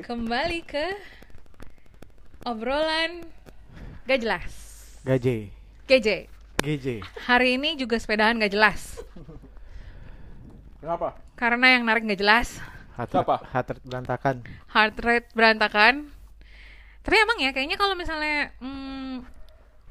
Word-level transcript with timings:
Kembali 0.00 0.64
ke 0.64 0.86
obrolan 2.42 3.24
gak 4.08 4.20
jelas. 4.20 4.52
Gaje. 5.04 5.52
GJ. 5.84 6.08
GJ. 6.60 6.86
Hari 7.26 7.56
ini 7.56 7.76
juga 7.76 8.00
sepedahan 8.00 8.40
gak 8.40 8.52
jelas. 8.52 9.00
Kenapa? 10.80 11.16
Karena 11.36 11.76
yang 11.76 11.84
narik 11.84 12.08
gak 12.08 12.20
jelas, 12.20 12.60
Heart 12.96 13.12
rate, 13.16 13.44
heart 13.48 13.68
rate 13.72 13.84
berantakan. 13.84 14.36
heart 14.68 14.96
rate 15.00 15.28
berantakan. 15.32 15.94
Tapi 17.00 17.16
emang 17.16 17.38
ya 17.40 17.50
kayaknya 17.56 17.80
kalau 17.80 17.96
misalnya 17.96 18.52
hmm, 18.60 19.24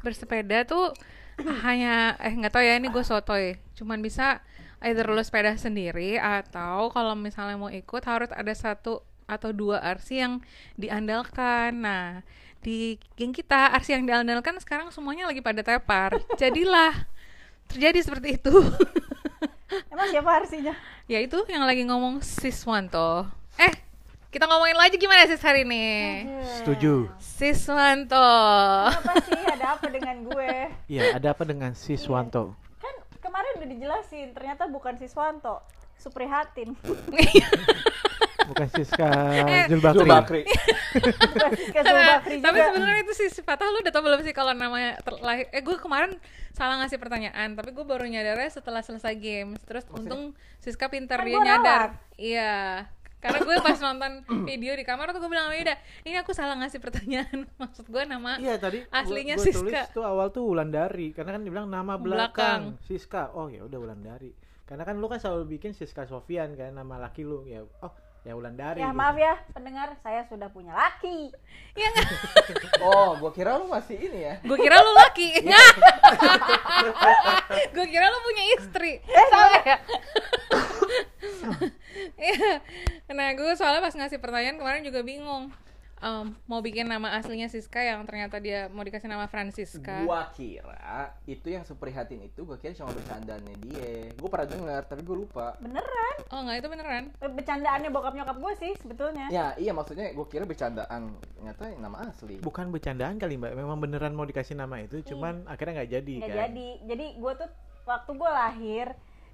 bersepeda 0.05 0.62
tuh 0.66 0.94
hanya 1.66 2.14
eh 2.22 2.30
nggak 2.30 2.53
tahu 2.53 2.62
ya 2.62 2.78
ini 2.78 2.94
gue 2.94 3.02
sotoy. 3.02 3.58
Cuman 3.73 4.05
bisa 4.05 4.45
either 4.86 5.09
lo 5.09 5.20
sepeda 5.26 5.58
sendiri 5.58 6.22
atau 6.22 6.94
kalau 6.94 7.17
misalnya 7.17 7.58
mau 7.58 7.73
ikut 7.73 8.03
harus 8.05 8.30
ada 8.30 8.53
satu 8.53 9.02
atau 9.29 9.53
dua 9.53 9.77
RC 9.85 10.07
yang 10.17 10.33
diandalkan. 10.73 11.77
Nah, 11.85 12.25
di 12.65 12.97
geng 13.13 13.31
kita 13.31 13.69
RC 13.77 14.02
yang 14.02 14.05
diandalkan 14.09 14.57
sekarang 14.57 14.89
semuanya 14.89 15.29
lagi 15.29 15.45
pada 15.45 15.61
tepar. 15.61 16.17
Jadilah 16.41 17.05
terjadi 17.69 18.02
seperti 18.02 18.41
itu. 18.41 18.52
Emang 19.93 20.09
siapa 20.09 20.41
arsinya? 20.41 20.73
ya 21.05 21.21
itu 21.21 21.38
yang 21.45 21.61
lagi 21.65 21.85
ngomong 21.85 22.25
Siswanto. 22.25 23.29
Eh, 23.57 23.73
kita 24.29 24.45
ngomongin 24.45 24.77
lagi 24.77 25.02
gimana 25.02 25.25
sis 25.25 25.41
hari 25.41 25.66
ini? 25.66 26.25
Setuju. 26.61 27.09
Siswanto. 27.17 28.30
Apa 28.93 29.17
sih? 29.25 29.41
Ada 29.41 29.77
apa 29.77 29.88
dengan 29.89 30.16
gue? 30.25 30.53
Iya, 30.93 31.17
ada 31.17 31.33
apa 31.33 31.45
dengan 31.45 31.73
Siswanto? 31.73 32.53
Kan 32.81 32.93
kemarin 33.21 33.61
udah 33.61 33.69
dijelasin, 33.69 34.33
ternyata 34.33 34.66
bukan 34.69 34.97
Siswanto, 35.02 35.61
Suprihatin. 35.97 36.73
Bukan 38.50 38.67
Siska 38.67 39.05
Eh, 39.31 39.66
Julbakri. 39.69 40.42
Nah, 40.42 40.50
Zulbakri 41.80 42.36
tapi 42.39 42.58
sebenarnya 42.59 43.00
itu 43.02 43.14
sih 43.16 43.42
patah 43.42 43.67
lu 43.67 43.80
udah 43.80 43.89
tau 43.89 44.02
belum 44.02 44.22
sih 44.22 44.33
kalau 44.33 44.52
namanya 44.52 44.97
terlahir 45.00 45.45
eh 45.50 45.61
gue 45.61 45.78
kemarin 45.78 46.17
salah 46.52 46.80
ngasih 46.80 46.97
pertanyaan 46.97 47.53
tapi 47.53 47.72
gue 47.72 47.83
baru 47.83 48.03
nyadarnya 48.03 48.50
setelah 48.52 48.81
selesai 48.81 49.14
games 49.16 49.61
terus 49.64 49.86
untung 49.89 50.33
Siska 50.58 50.88
pintar 50.88 51.22
Kan 51.22 51.25
dia 51.25 51.36
gua 51.36 51.45
nyadar 51.45 51.88
iya 52.16 52.83
karena 53.20 53.39
gue 53.42 53.55
pas 53.59 53.75
nonton 53.77 54.11
video 54.47 54.72
di 54.73 54.81
kamar 54.81 55.11
tuh 55.11 55.20
gue 55.20 55.27
bilang 55.27 55.45
sama 55.45 55.58
Yuda 55.58 55.75
ini 56.03 56.16
aku 56.16 56.31
salah 56.31 56.55
ngasih 56.58 56.80
pertanyaan 56.80 57.38
maksud 57.61 57.86
gue 57.86 58.03
nama 58.03 58.39
Iya 58.39 58.55
tadi 58.58 58.81
gua- 58.81 58.95
Aslinya 58.97 59.36
gua 59.36 59.45
Siska. 59.45 59.59
tulis 59.61 59.88
tuh 59.92 60.03
awal 60.03 60.27
tuh 60.30 60.44
Wulandari 60.44 61.11
karena 61.11 61.36
kan 61.36 61.42
dibilang 61.42 61.67
nama 61.67 61.95
Belakang. 61.95 62.73
belakang, 62.73 62.81
Siska. 62.81 63.30
Oh 63.33 63.47
ya 63.47 63.61
udah 63.61 63.75
Wulandari. 63.77 64.31
Karena 64.64 64.83
kan 64.83 64.95
lu 64.95 65.05
kan 65.05 65.17
selalu 65.17 65.50
bikin 65.52 65.73
Siska 65.73 66.05
Sofian 66.05 66.53
kan 66.53 66.72
nama 66.72 66.95
laki 66.97 67.22
lu 67.22 67.44
ya. 67.44 67.59
Oh 67.80 67.92
ya 68.22 68.34
Wulandari. 68.34 68.78
Ya 68.78 68.88
gitu. 68.88 68.95
maaf 68.95 69.16
ya 69.16 69.34
pendengar, 69.50 69.88
saya 69.98 70.22
sudah 70.25 70.48
punya 70.48 70.72
laki. 70.72 71.31
ya 71.72 71.88
nggak 71.88 72.06
Oh, 72.86 73.16
gua 73.16 73.30
kira 73.30 73.56
lu 73.56 73.66
masih 73.66 73.95
ini 73.98 74.20
ya. 74.22 74.34
gue 74.39 74.56
kira 74.56 74.78
lu 74.78 74.92
laki 74.94 75.39
gue 77.76 77.86
kira 77.86 78.06
lu 78.06 78.17
punya 78.22 78.44
istri 78.53 78.92
Eh, 79.00 79.26
salah 79.30 79.61
ya 79.64 79.78
Iya. 82.20 82.59
nah 83.09 83.28
gue 83.31 83.50
soalnya 83.53 83.80
pas 83.80 83.92
ngasih 83.92 84.17
pertanyaan 84.17 84.56
kemarin 84.56 84.81
juga 84.81 85.02
bingung 85.02 85.50
Em, 86.00 86.31
mau 86.45 86.59
bikin 86.59 86.88
nama 86.88 87.11
aslinya 87.14 87.45
Siska 87.45 87.78
yang 87.78 88.03
ternyata 88.03 88.39
dia 88.39 88.67
mau 88.67 88.81
dikasih 88.81 89.05
nama 89.05 89.27
Francisca 89.27 89.99
Gua 90.02 90.32
kira 90.32 91.11
itu 91.26 91.52
yang 91.52 91.61
seprihatin 91.61 92.23
itu 92.23 92.42
gua 92.42 92.55
kira 92.55 92.71
cuma 92.71 92.89
bercandaannya 92.89 93.55
dia. 93.60 93.92
Gua 94.15 94.30
pernah 94.30 94.48
dengar 94.48 94.82
tapi 94.83 95.04
gua 95.04 95.17
lupa. 95.17 95.48
Beneran? 95.60 96.15
oh 96.32 96.39
nggak 96.39 96.58
itu 96.58 96.67
beneran 96.67 97.04
Eh, 97.15 97.27
Bercandaannya 97.30 97.89
bokap 97.89 98.14
nyokap 98.14 98.37
gue 98.37 98.54
sih 98.58 98.71
sebetulnya. 98.76 99.27
Ya, 99.27 99.52
iya 99.55 99.71
maksudnya 99.71 100.11
gua 100.11 100.23
kira 100.26 100.43
bercandaan. 100.43 101.15
Ternyata 101.36 101.64
nama 101.76 102.08
asli. 102.08 102.39
Bukan 102.39 102.71
bercandaan 102.71 103.20
kali 103.20 103.36
mbak, 103.36 103.52
memang 103.54 103.76
beneran 103.77 104.16
mau 104.16 104.23
dikasih 104.23 104.55
nama 104.55 104.80
itu, 104.80 105.04
cuman 105.04 105.43
akhirnya 105.45 105.83
nggak 105.83 105.92
jadi 105.93 106.14
Nggak 106.16 106.30
kan. 106.30 106.39
jadi. 106.48 106.70
Jadi 106.86 107.05
gue 107.16 107.33
tuh 107.36 107.49
waktu 107.83 108.11
gue 108.14 108.30
lahir 108.30 108.87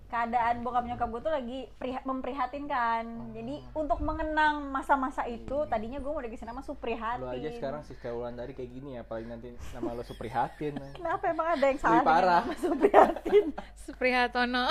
keadaan 0.06 0.62
bokap 0.62 0.84
nyokap 0.84 1.08
gue 1.08 1.22
tuh 1.22 1.30
lagi 1.30 1.60
priha- 1.76 2.04
memprihatinkan. 2.04 3.04
Jadi 3.32 3.56
untuk 3.72 4.00
mengenang 4.00 4.68
masa-masa 4.68 5.26
itu, 5.26 5.66
tadinya 5.66 5.98
gue 5.98 6.08
mau 6.08 6.20
dikasih 6.20 6.46
nama 6.46 6.60
Suprihatin. 6.60 7.20
Lu 7.20 7.28
aja 7.28 7.50
sekarang 7.50 7.82
Siska 7.82 8.10
Wulandari 8.10 8.52
kayak 8.52 8.72
gini 8.72 8.96
ya, 8.96 9.04
paling 9.04 9.28
nanti 9.28 9.54
nama 9.72 9.92
lu 9.92 10.02
Suprihatin. 10.02 10.78
Kenapa 10.98 11.24
emang 11.28 11.48
ada 11.50 11.66
yang 11.66 11.78
salah 11.78 11.94
Lebih 11.98 12.08
parah. 12.08 12.42
dengan 12.42 12.48
nama 12.48 12.56
Suprihatin? 12.58 13.46
Supriyatono 13.86 14.66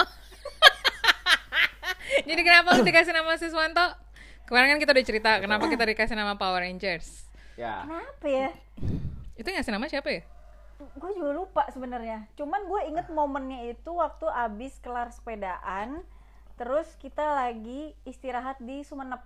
jadi 2.25 2.41
kenapa 2.41 2.75
lu 2.75 2.83
dikasih 2.83 3.11
nama 3.11 3.35
Siswanto 3.35 3.85
kemarin 4.45 4.71
kan 4.71 4.79
kita 4.79 4.93
udah 4.93 5.05
cerita 5.05 5.31
kenapa 5.39 5.67
kita 5.67 5.85
dikasih 5.85 6.15
nama 6.15 6.35
Power 6.35 6.61
Rangers 6.61 7.27
Ya. 7.55 7.87
Kenapa 7.87 8.27
ya? 8.27 8.51
itu 9.35 9.47
yang 9.47 9.57
ngasih 9.57 9.71
nama 9.71 9.87
siapa 9.87 10.11
ya 10.11 10.23
gue 10.97 11.11
juga 11.17 11.31
lupa 11.33 11.63
sebenarnya 11.73 12.29
cuman 12.37 12.67
gue 12.69 12.81
inget 12.91 13.09
momennya 13.11 13.73
itu 13.73 13.91
waktu 13.95 14.27
abis 14.29 14.77
kelar 14.81 15.11
sepedaan 15.11 16.05
terus 16.55 16.87
kita 17.03 17.23
lagi 17.23 17.93
istirahat 18.07 18.61
di 18.63 18.87
Sumenep 18.87 19.21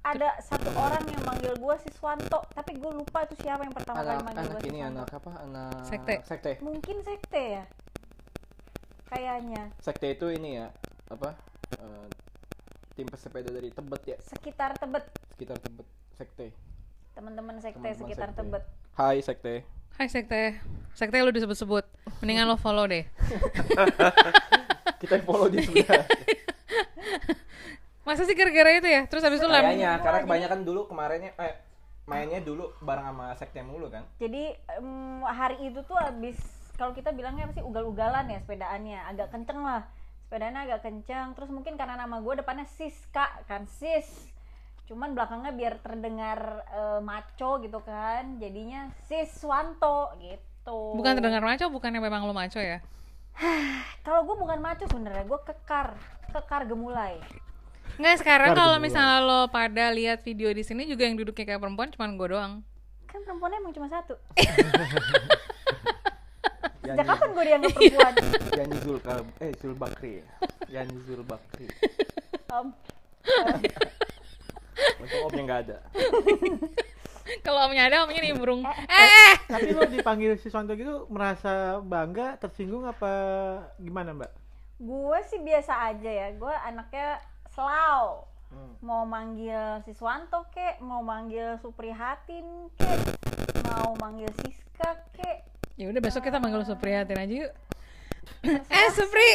ada 0.00 0.40
satu 0.40 0.72
orang 0.80 1.04
yang 1.12 1.20
manggil 1.28 1.52
gue 1.60 1.74
Siswanto 1.84 2.40
tapi 2.56 2.76
gue 2.80 2.92
lupa 2.92 3.28
itu 3.28 3.36
siapa 3.44 3.64
yang 3.68 3.74
pertama 3.76 4.00
kali 4.00 4.16
Anak 4.16 4.24
manggil 4.24 4.40
anak 4.40 4.52
gue 4.52 4.60
ini 4.64 4.78
Siswanto 4.80 4.92
anak 4.96 5.08
apa? 5.12 5.30
Anak 5.44 5.80
Sekte. 5.84 6.14
Sekte. 6.24 6.52
mungkin 6.64 6.96
sekte 7.04 7.42
ya 7.60 7.64
kayaknya 9.10 9.62
Sekte 9.82 10.06
itu 10.14 10.26
ini 10.30 10.62
ya, 10.62 10.70
apa? 11.10 11.34
eh, 11.76 12.06
tim 12.94 13.06
pesepeda 13.10 13.50
dari 13.50 13.68
Tebet 13.74 14.02
ya, 14.06 14.16
sekitar 14.22 14.76
Tebet 14.78 15.04
sekitar 15.34 15.56
Tebet. 15.58 15.86
Sekte. 16.14 16.46
teman-teman 17.16 17.56
sekte 17.58 17.80
Teman-teman 17.80 18.00
sekitar 18.06 18.28
sekte. 18.32 18.38
Tebet 18.38 18.64
Hai 18.94 19.18
Sekte. 19.24 19.79
Hai 20.00 20.08
Sekte. 20.08 20.56
Sekte 20.96 21.20
lu 21.20 21.28
disebut-sebut. 21.28 21.84
Mendingan 22.24 22.48
lo 22.48 22.56
follow 22.56 22.88
deh. 22.88 23.04
Kita 25.04 25.20
follow 25.28 25.52
dia 25.52 25.60
sebenarnya. 25.60 26.08
Masa 28.08 28.24
sih 28.24 28.32
gara-gara 28.32 28.80
itu 28.80 28.88
ya? 28.88 29.04
Terus 29.12 29.20
habis 29.28 29.44
itu 29.44 29.48
lem 29.52 29.60
Kayaknya 29.60 30.00
karena 30.00 30.18
kebanyakan 30.24 30.60
dulu 30.64 30.88
kemarinnya 30.88 31.36
eh 31.36 31.52
mainnya 32.08 32.40
dulu 32.40 32.72
bareng 32.80 33.12
sama 33.12 33.36
sekte 33.36 33.60
mulu 33.60 33.92
kan. 33.92 34.08
jadi 34.16 34.56
em, 34.80 35.20
hari 35.20 35.68
itu 35.68 35.84
tuh 35.84 36.00
abis 36.00 36.40
kalau 36.80 36.96
kita 36.96 37.12
bilangnya 37.12 37.44
apa 37.44 37.60
sih 37.60 37.64
ugal-ugalan 37.68 38.24
ya 38.32 38.40
sepedaannya. 38.40 39.04
Agak 39.04 39.28
kenceng 39.36 39.60
lah. 39.60 39.84
Sepedanya 40.24 40.64
agak 40.64 40.80
kenceng. 40.80 41.36
Terus 41.36 41.52
mungkin 41.52 41.76
karena 41.76 42.00
nama 42.00 42.24
gue 42.24 42.40
depannya 42.40 42.64
Siska 42.64 43.44
kan 43.44 43.68
sis 43.68 44.32
cuman 44.90 45.14
belakangnya 45.14 45.54
biar 45.54 45.78
terdengar 45.78 46.66
eh, 46.66 46.98
maco 46.98 47.62
gitu 47.62 47.78
kan 47.86 48.42
jadinya 48.42 48.90
Siswanto 49.06 50.18
gitu 50.18 50.98
Bukan 50.98 51.16
terdengar 51.16 51.40
maco, 51.40 51.70
bukannya 51.72 52.02
memang 52.02 52.26
lo 52.26 52.34
maco 52.34 52.58
ya? 52.58 52.82
kalau 54.06 54.26
gue 54.26 54.36
bukan 54.36 54.58
maco 54.58 54.84
sebenarnya 54.90 55.24
gue 55.30 55.40
kekar 55.46 55.94
kekar 56.34 56.66
gemulai 56.66 57.22
Enggak, 57.98 58.22
sekarang 58.22 58.58
kalau 58.58 58.76
misalnya 58.82 59.22
lo 59.22 59.40
pada 59.46 59.94
lihat 59.94 60.26
video 60.26 60.50
di 60.50 60.66
sini 60.66 60.90
juga 60.90 61.06
yang 61.06 61.14
duduknya 61.14 61.46
kayak 61.46 61.60
perempuan 61.62 61.90
cuman 61.94 62.10
gue 62.18 62.28
doang. 62.34 62.52
kan 63.10 63.20
perempuannya 63.26 63.58
emang 63.62 63.74
cuma 63.74 63.88
satu 63.90 64.14
sejak 66.90 67.06
kapan 67.06 67.28
gue 67.30 67.44
dianggap 67.46 67.70
perempuan 67.74 68.14
Yani 68.58 68.76
Zulkal 68.82 69.18
eh 69.38 69.52
Zulbakri. 69.56 70.12
Yani 70.68 70.94
Zulbakri. 71.06 71.66
Om, 72.58 72.74
Untung 74.96 75.20
omnya 75.24 75.42
nggak 75.42 75.60
ada. 75.64 75.76
Kalau 77.44 77.60
omnya 77.64 77.86
ada, 77.86 78.02
omnya 78.02 78.20
nimbrung. 78.20 78.64
Eh, 78.64 78.76
eh. 78.90 79.32
Tapi 79.46 79.70
lu 79.70 79.86
dipanggil 79.86 80.34
Siswanto 80.34 80.74
gitu 80.74 81.06
merasa 81.06 81.78
bangga, 81.78 82.34
tersinggung 82.36 82.84
apa 82.84 83.12
gimana 83.76 84.12
mbak? 84.12 84.30
gue 84.80 85.18
sih 85.28 85.36
biasa 85.38 85.92
aja 85.92 86.08
ya 86.08 86.28
gue 86.32 86.54
anaknya 86.62 87.20
selau 87.50 88.24
Hmm. 88.48 88.74
mau 88.80 89.04
manggil 89.04 89.78
Siswanto 89.84 90.42
kek 90.50 90.80
mau 90.80 90.98
manggil 91.00 91.54
Suprihatin 91.60 92.66
kek 92.74 92.98
mau 93.62 93.94
manggil 93.94 94.26
Siska 94.34 94.90
kek 95.12 95.46
Ya 95.76 95.86
udah 95.86 96.00
besok 96.00 96.26
kita 96.26 96.42
manggil 96.42 96.64
Suprihatin 96.64 97.14
aja 97.14 97.34
yuk. 97.46 97.52
eh, 98.42 98.88
Supri. 98.90 99.30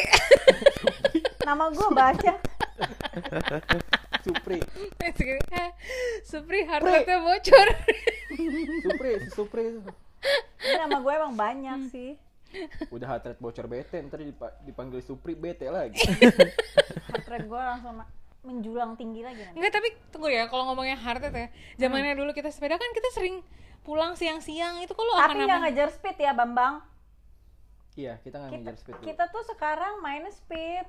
nama 1.45 1.69
gue 1.69 1.89
baca 1.89 2.33
Supri. 4.25 4.57
Eh, 4.97 5.11
Supri 6.21 6.59
heart 6.67 6.81
rate-nya 6.81 7.19
bocor. 7.19 7.67
Supri, 8.81 9.11
si 9.19 9.29
Supri. 9.29 9.63
Ini 10.57 10.73
nama 10.79 10.97
gue 10.97 11.13
emang 11.13 11.33
banyak 11.33 11.79
sih 11.87 12.17
Udah 12.87 13.05
heart 13.07 13.25
rate 13.27 13.37
bocor 13.37 13.65
bete, 13.65 14.01
ntar 14.01 14.17
dipa- 14.17 14.57
dipanggil 14.61 14.99
Supri 14.99 15.33
bete 15.33 15.67
lagi. 15.67 16.01
heart 17.07 17.27
rate 17.27 17.45
gue 17.45 17.61
langsung 17.63 18.01
menjulang 18.41 18.93
tinggi 18.93 19.21
lagi 19.21 19.41
nanti 19.41 19.53
Enggak, 19.55 19.73
tapi 19.73 19.87
tunggu 20.09 20.29
ya, 20.29 20.45
kalau 20.45 20.65
ngomongnya 20.65 20.95
heart 20.95 21.21
rate 21.21 21.37
ya. 21.37 21.47
Zamannya 21.77 22.15
dulu 22.15 22.31
kita 22.31 22.49
sepeda 22.49 22.75
kan 22.75 22.89
kita 22.89 23.09
sering 23.11 23.45
pulang 23.81 24.13
siang-siang 24.13 24.81
itu 24.81 24.91
kalau 24.91 25.13
tapi 25.13 25.21
akan 25.27 25.45
nggak 25.45 25.59
ngejar 25.63 25.89
speed 25.91 26.17
ya 26.19 26.33
Bambang 26.33 26.81
Iya, 27.95 28.17
kita 28.19 28.35
nggak 28.35 28.49
kita, 28.49 28.59
ngejar 28.59 28.75
speed 28.75 28.95
dulu. 28.95 29.05
kita 29.05 29.23
tuh 29.29 29.43
sekarang 29.45 29.93
mainnya 29.99 30.27
speed 30.29 30.85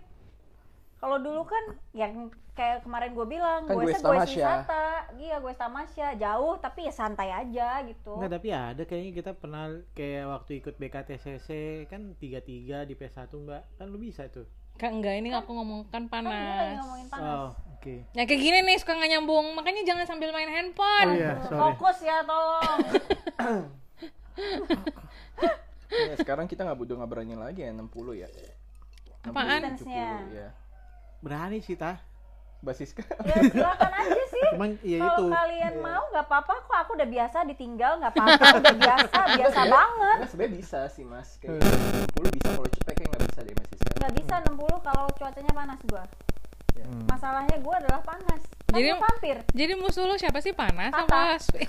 kalau 0.96 1.20
dulu 1.20 1.44
kan 1.44 1.64
yang 1.92 2.12
kayak 2.52 2.80
kemarin 2.80 3.12
gue 3.12 3.26
bilang 3.26 3.68
Kan 3.68 3.76
gue 3.76 3.92
Tamasya. 3.92 4.24
wisata 4.32 4.84
iya 5.14 5.36
gue 5.36 5.52
tamasya 5.52 6.16
jauh 6.16 6.56
tapi 6.56 6.88
ya 6.88 6.92
santai 6.92 7.28
aja 7.28 7.84
gitu 7.84 8.16
Enggak, 8.16 8.32
tapi 8.32 8.48
ada 8.48 8.82
kayaknya 8.82 9.12
kita 9.14 9.32
pernah 9.32 9.64
kayak 9.92 10.24
waktu 10.26 10.50
ikut 10.58 10.74
BKTCC 10.74 11.48
kan 11.86 12.16
tiga 12.16 12.40
tiga 12.40 12.82
di 12.82 12.96
PS1 12.96 13.28
mbak 13.28 13.62
kan 13.76 13.86
lu 13.86 13.96
bisa 13.96 14.24
tuh. 14.26 14.48
Kak 14.76 14.88
enggak 14.90 15.16
ini 15.16 15.32
aku 15.32 15.52
ngomong 15.52 15.88
kan 15.88 16.04
kan 16.04 16.24
lagi 16.24 16.32
panas. 16.32 16.76
ngomongin 16.80 17.08
panas 17.08 17.24
Oh 17.24 17.48
oke. 17.76 17.94
Ya 18.12 18.22
kayak 18.24 18.40
gini 18.40 18.58
nih 18.62 18.76
suka 18.76 18.92
nggak 18.92 19.10
nyambung, 19.10 19.46
makanya 19.52 19.82
jangan 19.84 20.04
sambil 20.06 20.32
main 20.32 20.48
handphone. 20.48 21.12
Oh 21.12 21.14
iya 21.14 21.32
sorry. 21.42 21.60
fokus 21.60 21.96
ya 22.00 22.16
tolong 22.22 22.80
Ya, 25.86 26.12
sekarang 26.18 26.44
kita 26.44 26.60
nggak 26.60 26.76
butuh 26.76 26.96
ngabarannya 26.98 27.38
lagi 27.38 27.62
ya 27.62 27.70
60 27.72 27.88
ya. 28.16 28.28
60, 29.22 29.30
Apaan? 29.32 29.60
70, 29.80 29.86
ya. 30.34 30.50
Berani 31.18 31.58
sih 31.58 31.74
tah. 31.74 31.96
Basis 32.58 32.90
kan? 32.90 33.04
ya 33.22 33.36
silakan 33.46 33.92
aja 33.94 34.22
sih 34.26 34.42
Cuman 34.50 34.70
ya 34.80 34.98
kalau 34.98 35.12
itu. 35.14 35.24
kalian 35.30 35.74
mau 35.78 36.02
nggak 36.08 36.24
apa-apa 36.24 36.54
kok 36.62 36.76
aku 36.78 36.90
udah 36.94 37.06
biasa 37.06 37.38
ditinggal 37.44 37.92
nggak 37.96 38.10
apa-apa 38.10 38.44
udah 38.58 38.74
biasa 38.74 39.18
biasa 39.36 39.60
banget 39.68 40.16
Enggak 40.16 40.30
sebenarnya 40.32 40.54
bisa 40.56 40.78
sih 40.88 41.04
mas. 41.04 41.28
Kayak 41.36 41.62
60 41.62 42.32
bisa 42.32 42.48
kalau 42.50 42.66
cepet 42.66 42.94
kayak 42.96 43.08
nggak 43.08 43.22
bisa 43.24 43.38
deh 43.40 43.54
mas 43.54 43.66
Siska. 43.70 43.90
nggak 43.94 44.12
bisa 44.14 44.34
60 44.42 44.56
kalau 44.82 45.04
cuacanya 45.12 45.52
panas 45.52 45.80
gua 45.84 46.04
Ya. 46.74 46.84
Hmm. 46.84 47.04
masalahnya 47.06 47.56
gua 47.58 47.74
adalah 47.74 48.00
panas 48.02 48.40
kan 48.66 48.72
Jadi- 48.74 48.98
vampir 48.98 49.36
Jadi 49.50 49.72
musuh 49.74 50.04
lu 50.04 50.16
siapa 50.16 50.38
sih 50.40 50.52
panas 50.52 50.90
Tata. 50.90 51.40
sama 51.40 51.40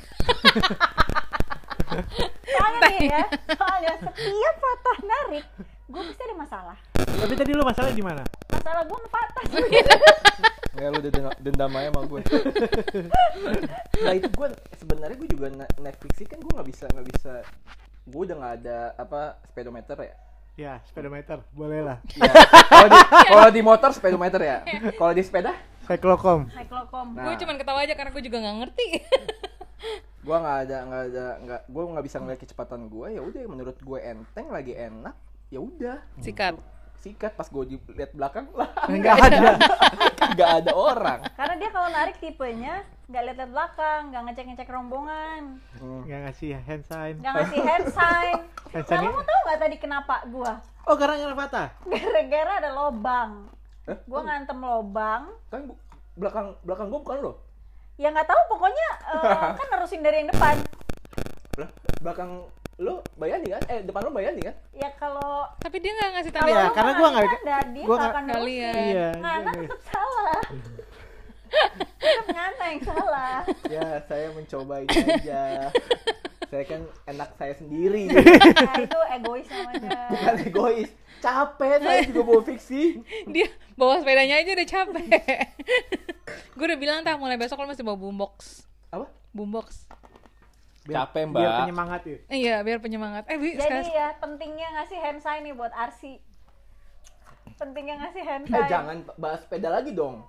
soalnya 2.49 2.87
nih 2.89 3.07
ya 3.07 3.23
soalnya 3.49 3.93
setiap 4.01 4.55
patah 4.57 4.97
narik 5.01 5.45
gue 5.87 6.01
pasti 6.03 6.21
ada 6.21 6.35
masalah 6.35 6.77
Tapi 6.93 7.33
tadi 7.33 7.51
lu 7.51 7.63
masalah 7.63 7.89
di 7.89 8.01
mana? 8.01 8.23
Masalah 8.67 8.83
gue 8.83 8.99
patah 9.07 9.43
Nggak 10.77 10.89
lu 10.93 10.97
udah 11.01 11.09
dendam, 11.09 11.33
dendam 11.41 11.71
aja 11.73 11.89
sama 11.89 12.01
gue. 12.05 12.21
nah 14.05 14.13
itu 14.13 14.29
gue 14.29 14.47
sebenarnya 14.77 15.15
gue 15.17 15.29
juga 15.33 15.47
Netflix 15.81 16.13
sih 16.21 16.27
kan 16.29 16.37
gue 16.37 16.53
nggak 16.53 16.67
bisa 16.69 16.85
nggak 16.93 17.07
bisa 17.17 17.33
gue 18.05 18.21
udah 18.21 18.35
nggak 18.37 18.53
ada 18.61 18.77
apa 18.93 19.41
speedometer 19.49 19.97
ya. 20.05 20.15
Ya 20.53 20.73
speedometer 20.85 21.41
boleh 21.57 21.81
lah. 21.81 21.97
Ya, 22.13 22.29
kalau 22.69 22.87
di 22.93 22.99
kalau 23.25 23.47
di 23.49 23.61
motor 23.65 23.89
speedometer 23.89 24.37
ya. 24.37 24.61
Kalau 24.93 25.17
di 25.17 25.25
sepeda 25.25 25.57
Cyclocom. 25.89 26.45
cyclocom 26.53 27.07
Nah. 27.17 27.25
Gue 27.25 27.41
cuman 27.41 27.55
ketawa 27.57 27.79
aja 27.81 27.97
karena 27.97 28.11
gue 28.13 28.23
juga 28.27 28.37
nggak 28.37 28.57
ngerti. 28.61 28.87
gue 30.27 30.37
nggak 30.37 30.57
ada 30.67 30.77
nggak 30.85 31.03
ada 31.09 31.25
nggak 31.41 31.61
gue 31.73 31.83
nggak 31.89 32.05
bisa 32.05 32.17
ngeliat 32.21 32.39
kecepatan 32.43 32.81
gue 32.91 33.07
ya 33.17 33.21
udah 33.23 33.41
menurut 33.49 33.77
gue 33.79 33.99
enteng 34.03 34.51
lagi 34.53 34.77
enak 34.77 35.15
ya 35.49 35.57
udah 35.57 35.97
Sikat. 36.21 36.76
Sikat 36.99 37.31
pas 37.31 37.45
gue 37.45 37.63
lihat 37.91 38.11
belakang 38.11 38.45
lah 38.57 38.69
Enggak 38.85 39.15
ada. 39.21 39.55
nggak 40.33 40.51
ada 40.57 40.71
orang 40.73 41.19
karena 41.31 41.55
dia 41.55 41.69
kalau 41.69 41.87
narik 41.87 42.17
tipenya 42.17 42.75
nggak 43.07 43.23
lihat-lihat 43.23 43.49
belakang 43.49 44.01
nggak 44.09 44.21
ngecek-ngecek 44.25 44.67
rombongan 44.67 45.43
Hmm. 45.77 46.01
Enggak 46.03 46.19
ngasih 46.25 46.57
hand 46.57 46.83
sign. 46.83 47.13
nggak 47.17 47.33
ngasih 47.33 47.59
hand 47.61 47.87
sign 47.97 48.35
nah, 48.67 48.83
kamu 48.83 49.21
tahu 49.21 49.39
nggak 49.43 49.59
tadi 49.59 49.75
kenapa 49.77 50.15
gua 50.27 50.53
Oh 50.83 50.95
karena 50.95 51.19
nggak 51.21 51.37
patah. 51.37 51.67
gara-gara 51.83 52.51
ada 52.57 52.69
lobang 52.71 53.31
Hah? 53.85 53.97
gua 54.03 54.21
ngantem 54.23 54.57
lobang 54.57 55.23
kan 55.47 55.61
bu- 55.63 55.79
belakang 56.13 56.47
belakang 56.61 56.87
gue 56.87 56.99
bukan 56.99 57.17
lo 57.19 57.33
ya 57.95 58.09
nggak 58.09 58.25
tahu 58.25 58.41
pokoknya 58.49 58.89
eh, 59.11 59.53
kan 59.53 59.67
nerusin 59.69 60.01
dari 60.01 60.17
yang 60.17 60.29
depan 60.29 60.55
belakang 61.97 62.31
lo 62.77 63.01
bayani 63.13 63.49
kan 63.49 63.61
eh 63.67 63.81
depan 63.81 64.01
lo 64.01 64.11
bayani 64.11 64.41
kan 64.43 64.55
ya 64.71 64.89
kalau 64.95 65.49
Tapi 65.57 65.77
dia 65.77 65.91
nggak 65.91 66.09
ngasih. 66.13 66.31
Iya, 66.31 66.37
lu 66.39 66.45
karena 66.45 66.69
nggak 66.87 66.93
gua 66.93 67.09
nggak- 67.09 67.31
tanda, 67.33 67.57
dia 67.67 67.83
gua 67.83 67.97
nggak 67.97 68.23
nerusin 68.23 68.45
lihat. 68.45 68.75
Iya, 68.77 69.07
ngana 69.17 69.49
iya. 69.49 69.61
tetap 69.63 69.81
salah 69.83 70.41
tetap 71.97 72.25
ngana 72.27 72.63
yang 72.67 72.81
salah 72.83 73.37
ya 73.67 73.87
saya 74.03 74.27
mencoba 74.31 74.73
ini 74.79 74.93
aja 74.93 75.43
saya 76.47 76.63
kan 76.63 76.81
enak 77.05 77.29
saya 77.33 77.53
sendiri 77.55 78.07
nah, 78.07 78.75
itu 78.77 78.99
egois 79.11 79.47
namanya 79.47 79.99
bukan 80.07 80.35
egois 80.45 80.89
capek 81.17 81.77
saya 81.81 81.99
juga 82.05 82.21
mau 82.23 82.41
fiksi 82.41 83.01
Dia 83.25 83.47
bawa 83.73 83.97
sepedanya 83.97 84.37
aja 84.37 84.51
udah 84.53 84.67
capek. 84.67 85.11
gue 86.53 86.65
udah 86.65 86.77
bilang 86.77 87.01
tah 87.01 87.15
mulai 87.15 87.35
besok 87.35 87.57
lo 87.57 87.65
masih 87.65 87.81
bawa 87.81 87.97
boombox. 87.97 88.63
apa 88.87 89.09
Boombox. 89.31 89.85
Capek, 90.89 91.23
Mbak. 91.25 91.37
Biar 91.37 91.53
penyemangat 91.59 92.01
ya. 92.03 92.17
Iya, 92.29 92.55
biar 92.61 92.79
penyemangat. 92.79 93.23
Eh, 93.25 93.35
Bi, 93.35 93.49
jadi 93.51 93.61
sekarang 93.61 93.85
ya 93.89 94.07
pentingnya 94.17 94.67
ngasih 94.73 94.97
hand 94.97 95.19
sign 95.19 95.41
nih 95.41 95.53
buat 95.53 95.73
Arsi 95.73 96.13
pentingnya 97.57 97.95
ngasih 97.97 98.21
hand 98.21 98.45
eh 98.45 98.51
sign 98.53 98.69
jangan 98.69 98.97
bahas 99.17 99.41
sepeda 99.41 99.69
lagi 99.71 99.91
dong 99.91 100.21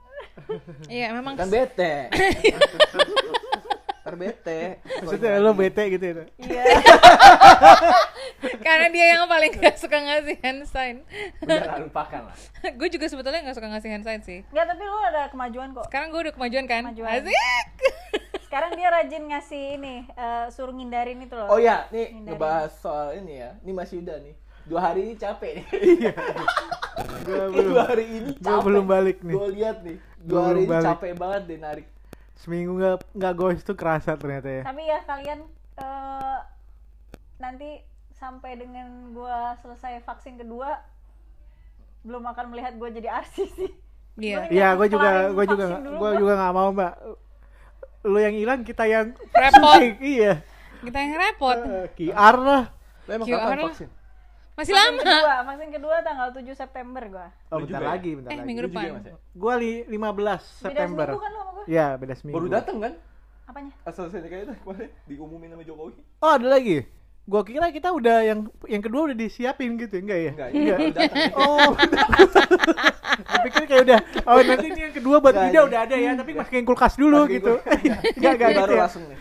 Iya, 0.88 1.12
memang 1.12 1.37
kan 1.37 1.46
bete 1.46 2.08
ntar 4.00 4.14
bete 4.16 4.81
Maksudnya 5.05 5.37
lo 5.37 5.52
bete 5.52 5.82
gitu 5.90 6.00
ya. 6.00 6.25
iya 6.40 6.64
karena 8.64 8.88
dia 8.88 9.06
yang 9.12 9.28
paling 9.28 9.52
gak 9.52 9.76
suka 9.76 9.99
ngasih 9.99 10.37
hand 10.40 10.64
sign. 10.64 10.96
udah 11.43 11.61
lah, 11.61 11.78
lupakan 11.78 12.22
lah 12.25 12.37
gue 12.78 12.88
juga 12.88 13.04
sebetulnya 13.04 13.44
gak 13.44 13.56
suka 13.61 13.69
ngasih 13.69 13.90
hand 13.90 14.04
sign 14.04 14.20
sih. 14.25 14.40
nggak 14.49 14.64
tapi 14.64 14.82
lu 14.82 14.99
ada 15.04 15.28
kemajuan 15.28 15.69
kok 15.76 15.84
Sekarang 15.93 16.08
gue 16.08 16.20
udah 16.22 16.34
kemajuan 16.34 16.64
kan? 16.64 16.82
Kemajuan. 16.88 17.11
Asik. 17.20 17.37
sekarang 18.49 18.73
dia 18.73 18.89
rajin 18.89 19.25
ngasih 19.27 19.77
ini 19.77 19.95
eh, 20.09 20.47
suruh 20.49 20.73
ngindarin 20.73 21.21
itu 21.21 21.33
loh 21.33 21.47
oh 21.47 21.61
ya 21.61 21.85
nih 21.89 22.11
Hindarin. 22.11 22.33
ngebahas 22.33 22.73
soal 22.75 23.12
ini 23.15 23.35
ya 23.39 23.50
ini 23.61 23.71
Mas 23.71 23.91
Yuda 23.91 24.17
nih 24.19 24.35
dua 24.65 24.81
hari 24.83 25.00
ini 25.03 25.15
capek 25.15 25.53
nih 25.55 25.65
Gue 27.21 27.31
Ini 27.31 27.55
belum. 27.55 27.69
dua 27.69 27.83
hari 27.87 28.05
ini 28.11 28.31
Gue 28.33 28.43
capek 28.43 28.65
belum 28.65 28.85
balik 28.85 29.19
nih. 29.21 29.33
gue 29.33 29.49
lihat 29.55 29.77
nih 29.81 29.97
Gua 30.19 30.27
dua 30.27 30.41
hari 30.45 30.59
ini 30.59 30.67
balik. 30.67 30.87
capek 30.89 31.12
banget 31.15 31.43
deh 31.45 31.59
narik 31.59 31.87
Seminggu 32.35 32.73
nggak 32.75 32.95
nggak 33.12 33.35
goes 33.35 33.61
tuh 33.61 33.75
kerasa 33.75 34.15
ternyata 34.15 34.49
ya. 34.49 34.62
tapi 34.62 34.83
ya 34.83 34.99
kalian 35.05 35.41
eh, 35.77 36.39
nanti 37.39 37.71
sampai 38.12 38.56
dengan 38.56 38.87
gua 39.11 39.55
selesai 39.56 40.03
vaksin 40.03 40.35
kedua 40.37 40.75
belum 42.00 42.25
akan 42.25 42.47
melihat 42.49 42.75
gua 42.75 42.89
jadi 42.89 43.09
arsis 43.15 43.50
sih 43.53 43.73
Iya. 44.17 44.50
Iya, 44.50 44.69
gue 44.75 44.87
juga, 44.89 45.31
gue 45.31 45.45
juga, 45.47 45.65
gue 45.79 45.95
gua. 45.95 46.11
juga 46.12 46.33
nggak 46.35 46.50
mau 46.52 46.75
mbak. 46.75 46.95
Lu 48.00 48.17
yang 48.17 48.33
hilang, 48.33 48.61
kita 48.62 48.85
yang 48.85 49.14
Repot. 49.31 49.81
iya. 50.00 50.43
Kita 50.78 50.97
yang 50.97 51.12
repot. 51.17 51.59
Eh, 51.59 51.87
QR 51.97 52.37
lah. 52.38 52.64
lo 53.02 53.11
emang 53.11 53.26
QR 53.26 53.40
kapan 53.40 53.59
vaksin 53.64 53.88
Masih 54.55 54.71
vaksin 54.71 54.75
lama. 54.76 55.00
kedua 55.00 55.35
vaksin 55.43 55.69
kedua 55.71 55.97
tanggal 56.00 56.28
7 56.31 56.45
September 56.52 57.02
gua 57.09 57.26
Oh, 57.49 57.57
Lu 57.57 57.64
bentar 57.64 57.73
juga 57.75 57.81
ya? 57.81 57.90
lagi, 57.90 58.11
bentar 58.12 58.28
Eh, 58.28 58.35
lagi. 58.35 58.47
minggu 58.47 58.61
Lu 58.61 58.69
depan. 58.69 58.85
ya? 58.85 59.14
Gue 59.33 59.55
li 59.57 59.73
15 59.88 60.43
beda 60.52 60.61
September. 60.61 61.07
seminggu 61.07 61.19
kan 61.19 61.31
lu 61.31 61.38
sama 61.38 61.50
gua 61.52 61.64
Iya, 61.67 61.87
beda 61.95 62.14
seminggu. 62.14 62.37
baru 62.37 62.49
dateng 62.52 62.76
kan 62.78 62.93
apanya 63.45 63.73
asal 63.83 64.05
saya 64.07 64.21
kayaknya 64.23 64.55
kemarin 64.61 64.90
diumumin 65.05 65.49
sama 65.49 65.64
Jokowi 65.64 65.93
Oh, 66.21 66.31
ada 66.31 66.47
lagi. 66.49 66.76
Gua 67.28 67.44
kira 67.44 67.68
kita 67.68 67.92
udah 67.92 68.25
yang 68.25 68.49
yang 68.64 68.80
kedua 68.80 69.04
udah 69.04 69.14
disiapin 69.14 69.76
gitu, 69.76 69.94
enggak 69.99 70.18
ya? 70.18 70.30
enggak 70.32 70.49
baru 70.49 70.90
datang 70.90 71.32
Oh. 71.37 71.70
Gua 73.20 73.38
pikir 73.44 73.62
kayak 73.64 73.82
udah 73.85 73.99
oh 74.25 74.38
nanti 74.40 74.66
ini 74.66 74.80
yang 74.80 74.94
kedua 74.97 75.16
buat 75.18 75.30
Enggak, 75.30 75.47
Ida 75.47 75.54
ini. 75.54 75.68
udah 75.68 75.78
ada 75.85 75.94
ya, 75.94 76.11
tapi 76.16 76.30
masukin 76.32 76.64
kulkas 76.64 76.94
dulu 76.97 77.16
Masukin 77.23 77.37
gitu. 77.37 77.52
Enggak 78.16 78.32
enggak 78.32 78.50
baru 78.50 78.64
gitu 78.64 78.73
ya. 78.73 78.80
langsung 78.80 79.02
nih 79.04 79.18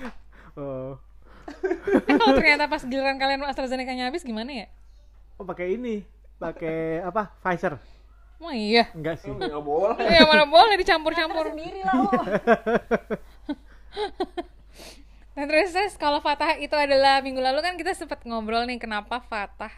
Oh. 0.55 0.91
Tapi 1.77 2.11
kalau 2.13 2.33
ternyata 2.33 2.63
pas 2.65 2.81
giliran 2.81 3.15
kalian 3.15 3.39
AstraZeneca-nya 3.45 4.03
habis 4.07 4.21
gimana 4.21 4.49
ya? 4.49 4.65
Oh, 5.35 5.43
pakai 5.43 5.75
ini. 5.75 6.01
Pakai 6.37 7.01
apa? 7.01 7.33
Pfizer. 7.39 7.77
Oh 8.37 8.49
iya. 8.49 8.85
Enggak 8.91 9.17
sih. 9.17 9.29
nggak 9.29 9.59
boleh 9.59 9.97
Ya 10.01 10.23
mana 10.23 10.43
boleh 10.43 10.75
Campur 10.77 11.11
dicampur-campur. 11.11 11.45
sendiri 11.51 11.81
lah 11.81 11.93
Nah 15.37 15.45
terus, 15.45 15.69
terus 15.69 15.93
kalau 15.95 16.17
Fatah 16.17 16.57
itu 16.57 16.73
adalah 16.73 17.21
minggu 17.21 17.37
lalu 17.37 17.61
kan 17.61 17.77
kita 17.77 17.93
sempat 17.93 18.25
ngobrol 18.25 18.65
nih 18.65 18.81
kenapa 18.81 19.21
Fatah 19.21 19.69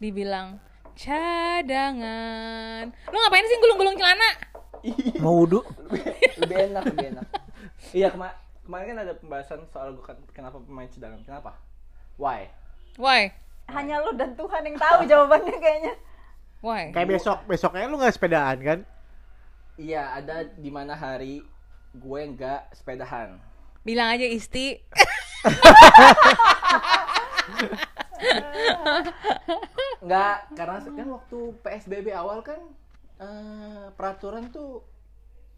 dibilang 0.00 0.56
cadangan. 0.96 2.88
Lu 3.12 3.16
ngapain 3.16 3.44
sih 3.44 3.60
gulung-gulung 3.60 3.96
celana? 4.00 4.30
Mau 5.20 5.44
wudhu? 5.44 5.60
lebih 6.42 6.56
enak 6.72 6.82
lebih 6.90 7.06
enak 7.14 7.26
iya 7.92 8.08
kema 8.10 8.28
kemarin 8.64 8.86
kan 8.94 8.98
ada 9.04 9.12
pembahasan 9.14 9.60
soal 9.70 9.94
gua 9.94 10.04
kan- 10.12 10.26
kenapa 10.32 10.58
pemain 10.58 10.88
cadangan 10.88 11.20
kenapa 11.22 11.50
why 12.18 12.48
Why? 12.98 13.32
hanya 13.70 14.02
lu 14.02 14.12
dan 14.18 14.34
Tuhan 14.36 14.62
yang 14.66 14.76
tahu 14.76 15.06
jawabannya 15.06 15.56
kayaknya 15.56 15.94
Why? 16.62 16.94
Kayak 16.94 17.18
besok, 17.18 17.38
besoknya 17.50 17.90
lu 17.90 17.98
nggak 17.98 18.14
sepedaan 18.14 18.58
kan? 18.62 18.78
iya 19.74 20.14
ada 20.14 20.46
di 20.46 20.70
mana 20.70 20.94
hari 20.94 21.42
gue 21.92 22.20
nggak 22.34 22.70
sepedahan 22.76 23.34
Bilang 23.82 24.08
aja 24.14 24.26
Isti. 24.26 24.78
nggak 30.02 30.36
karena 30.54 30.76
kan 30.82 31.08
waktu 31.12 31.38
psbb 31.58 32.06
awal 32.12 32.38
kan 32.42 32.60
eh, 33.18 33.86
peraturan 33.94 34.50
tuh 34.50 34.82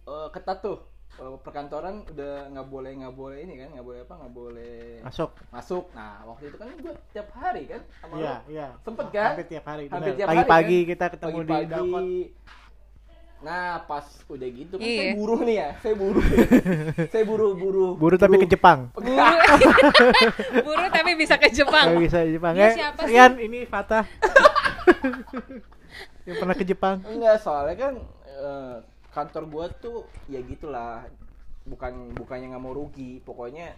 eh, 0.04 0.28
ketat 0.31 0.61
tuh 0.61 0.81
Eh, 1.14 1.38
perkantoran 1.47 2.02
udah 2.11 2.50
nggak 2.50 2.66
boleh 2.66 2.90
nggak 2.99 3.14
boleh 3.14 3.47
ini 3.47 3.54
kan 3.54 3.71
nggak 3.71 3.87
boleh 3.87 4.00
apa 4.02 4.14
nggak 4.19 4.35
boleh 4.35 4.99
Masuk. 4.99 5.31
masuk 5.54 5.87
nah 5.95 6.26
waktu 6.26 6.50
itu 6.50 6.57
kan 6.59 6.75
gue 6.75 6.95
tiap 7.14 7.31
hari 7.31 7.62
kan 7.71 7.81
sama 8.02 8.14
Iya, 8.19 8.35
lo. 8.35 8.50
iya. 8.50 8.66
sempet 8.83 9.07
kan 9.14 9.31
Hampir 9.31 9.47
tiap 9.47 9.62
hari. 9.62 9.85
Hampir 9.87 10.12
tiap 10.19 10.26
Pagi-pagi 10.26 10.50
hari, 10.66 10.75
kan? 10.75 10.90
kita 10.90 11.04
ketemu 11.14 11.38
di 11.38 11.47
Pagi-pagi. 11.47 11.71
Dakot. 11.71 12.04
Nah, 13.43 13.83
pas 13.85 14.05
udah 14.31 14.49
gitu 14.49 14.81
kan 14.81 14.87
Iya. 14.87 14.99
saya 15.00 15.12
buruh 15.19 15.41
nih 15.45 15.57
ya. 15.59 15.71
Saya 15.83 15.95
buruh. 15.99 16.25
saya 17.12 17.25
buru-buru. 17.29 17.88
Buru 17.99 18.17
tapi 18.17 18.37
ke 18.41 18.49
Jepang. 18.49 18.88
Buru, 20.67 20.85
tapi 20.88 21.11
bisa 21.19 21.37
ke 21.37 21.53
Jepang. 21.53 21.93
Kalau 21.93 22.00
bisa 22.00 22.25
di 22.25 22.38
Jepang. 22.38 22.55
Eh, 22.57 22.73
siapa 22.73 23.00
sih? 23.05 23.12
Rian, 23.12 23.33
ini 23.37 23.69
Fatah. 23.69 24.05
yang 26.29 26.37
pernah 26.41 26.57
ke 26.57 26.64
Jepang. 26.64 27.05
Enggak, 27.05 27.37
soalnya 27.45 27.76
kan 27.76 27.95
eh, 28.25 28.76
kantor 29.12 29.45
gua 29.50 29.67
tuh 29.69 30.09
ya 30.31 30.41
gitulah. 30.41 31.05
Bukan 31.69 32.17
bukannya 32.17 32.53
nggak 32.53 32.64
mau 32.64 32.76
rugi, 32.76 33.21
pokoknya 33.25 33.73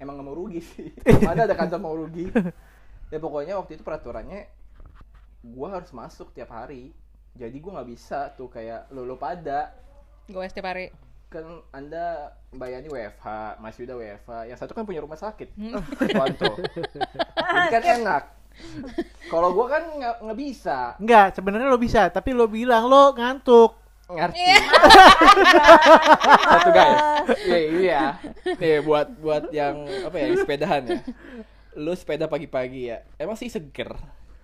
emang 0.00 0.20
nggak 0.20 0.28
mau 0.28 0.36
rugi 0.36 0.60
sih. 0.60 0.88
Mana 1.24 1.48
ada 1.48 1.56
kantor 1.56 1.80
mau 1.80 1.96
rugi. 1.96 2.28
Ya 3.08 3.16
pokoknya 3.16 3.56
waktu 3.56 3.80
itu 3.80 3.84
peraturannya 3.84 4.44
gua 5.40 5.80
harus 5.80 5.88
masuk 5.96 6.36
tiap 6.36 6.52
hari. 6.52 6.92
Jadi 7.38 7.56
gua 7.56 7.72
nggak 7.74 7.88
bisa 7.88 8.34
tuh 8.34 8.48
kayak 8.48 8.90
lo 8.90 9.02
lo 9.02 9.14
pada 9.14 9.70
Gue 10.26 10.44
setiap 10.44 10.68
hari. 10.68 10.90
kan 11.28 11.44
anda 11.70 12.32
bayarnya 12.50 12.88
WFH, 12.88 13.26
Mas 13.58 13.76
Yuda 13.76 13.94
WFH, 13.94 14.30
yang 14.44 14.56
satu 14.56 14.72
kan 14.72 14.82
punya 14.82 14.98
rumah 14.98 15.16
sakit, 15.16 15.52
Hmm. 15.54 15.76
Wanto. 16.20 16.56
Jadi 17.68 17.68
kan 17.70 17.82
enak. 17.96 18.22
Kalau 19.26 19.52
gua 19.52 19.66
kan 19.70 19.82
nggak 19.94 20.14
nggak 20.18 20.38
bisa, 20.38 20.96
Enggak, 20.96 21.32
sebenarnya 21.32 21.68
lo 21.68 21.76
bisa, 21.76 22.08
tapi 22.08 22.32
lo 22.32 22.44
bilang 22.46 22.84
lo 22.84 23.12
ngantuk. 23.12 23.76
ngerti. 24.08 24.40
Iya. 24.40 24.56
Satu 26.48 26.70
guys, 26.70 27.00
iya 27.44 27.58
iya. 27.76 28.00
Nih 28.56 28.80
buat 28.80 29.08
buat 29.14 29.52
yang 29.52 29.84
apa 30.02 30.16
ya, 30.16 30.26
sepedahan 30.34 30.82
ya. 30.82 30.98
Lu 31.74 31.92
sepeda 31.92 32.24
pagi-pagi 32.24 32.88
ya, 32.88 33.04
emang 33.14 33.36
sih 33.36 33.46
seger. 33.46 33.92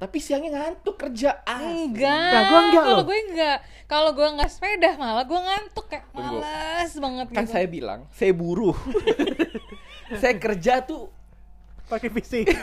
Tapi 0.05 0.19
siangnya 0.21 0.53
ngantuk 0.53 1.01
kerja. 1.01 1.41
asli. 1.49 1.89
Enggak. 1.89 2.29
Nah, 2.29 2.43
gua 2.45 2.61
enggak 2.61 2.85
Kalau 2.85 3.03
gue 3.09 3.19
enggak. 3.33 3.59
Kalau 3.89 4.11
gue 4.13 4.27
enggak 4.37 4.51
sepeda 4.53 4.91
malah 5.01 5.25
gue 5.25 5.41
ngantuk 5.41 5.87
kayak 5.89 6.05
Tunggu. 6.13 6.45
malas 6.45 6.93
banget 6.93 7.27
Kan 7.33 7.45
gitu. 7.49 7.53
saya 7.57 7.67
bilang, 7.73 8.01
saya 8.13 8.33
buruh. 8.37 8.77
saya 10.21 10.37
kerja 10.37 10.85
tuh 10.85 11.09
Pakai 11.85 12.09
fisik. 12.09 12.49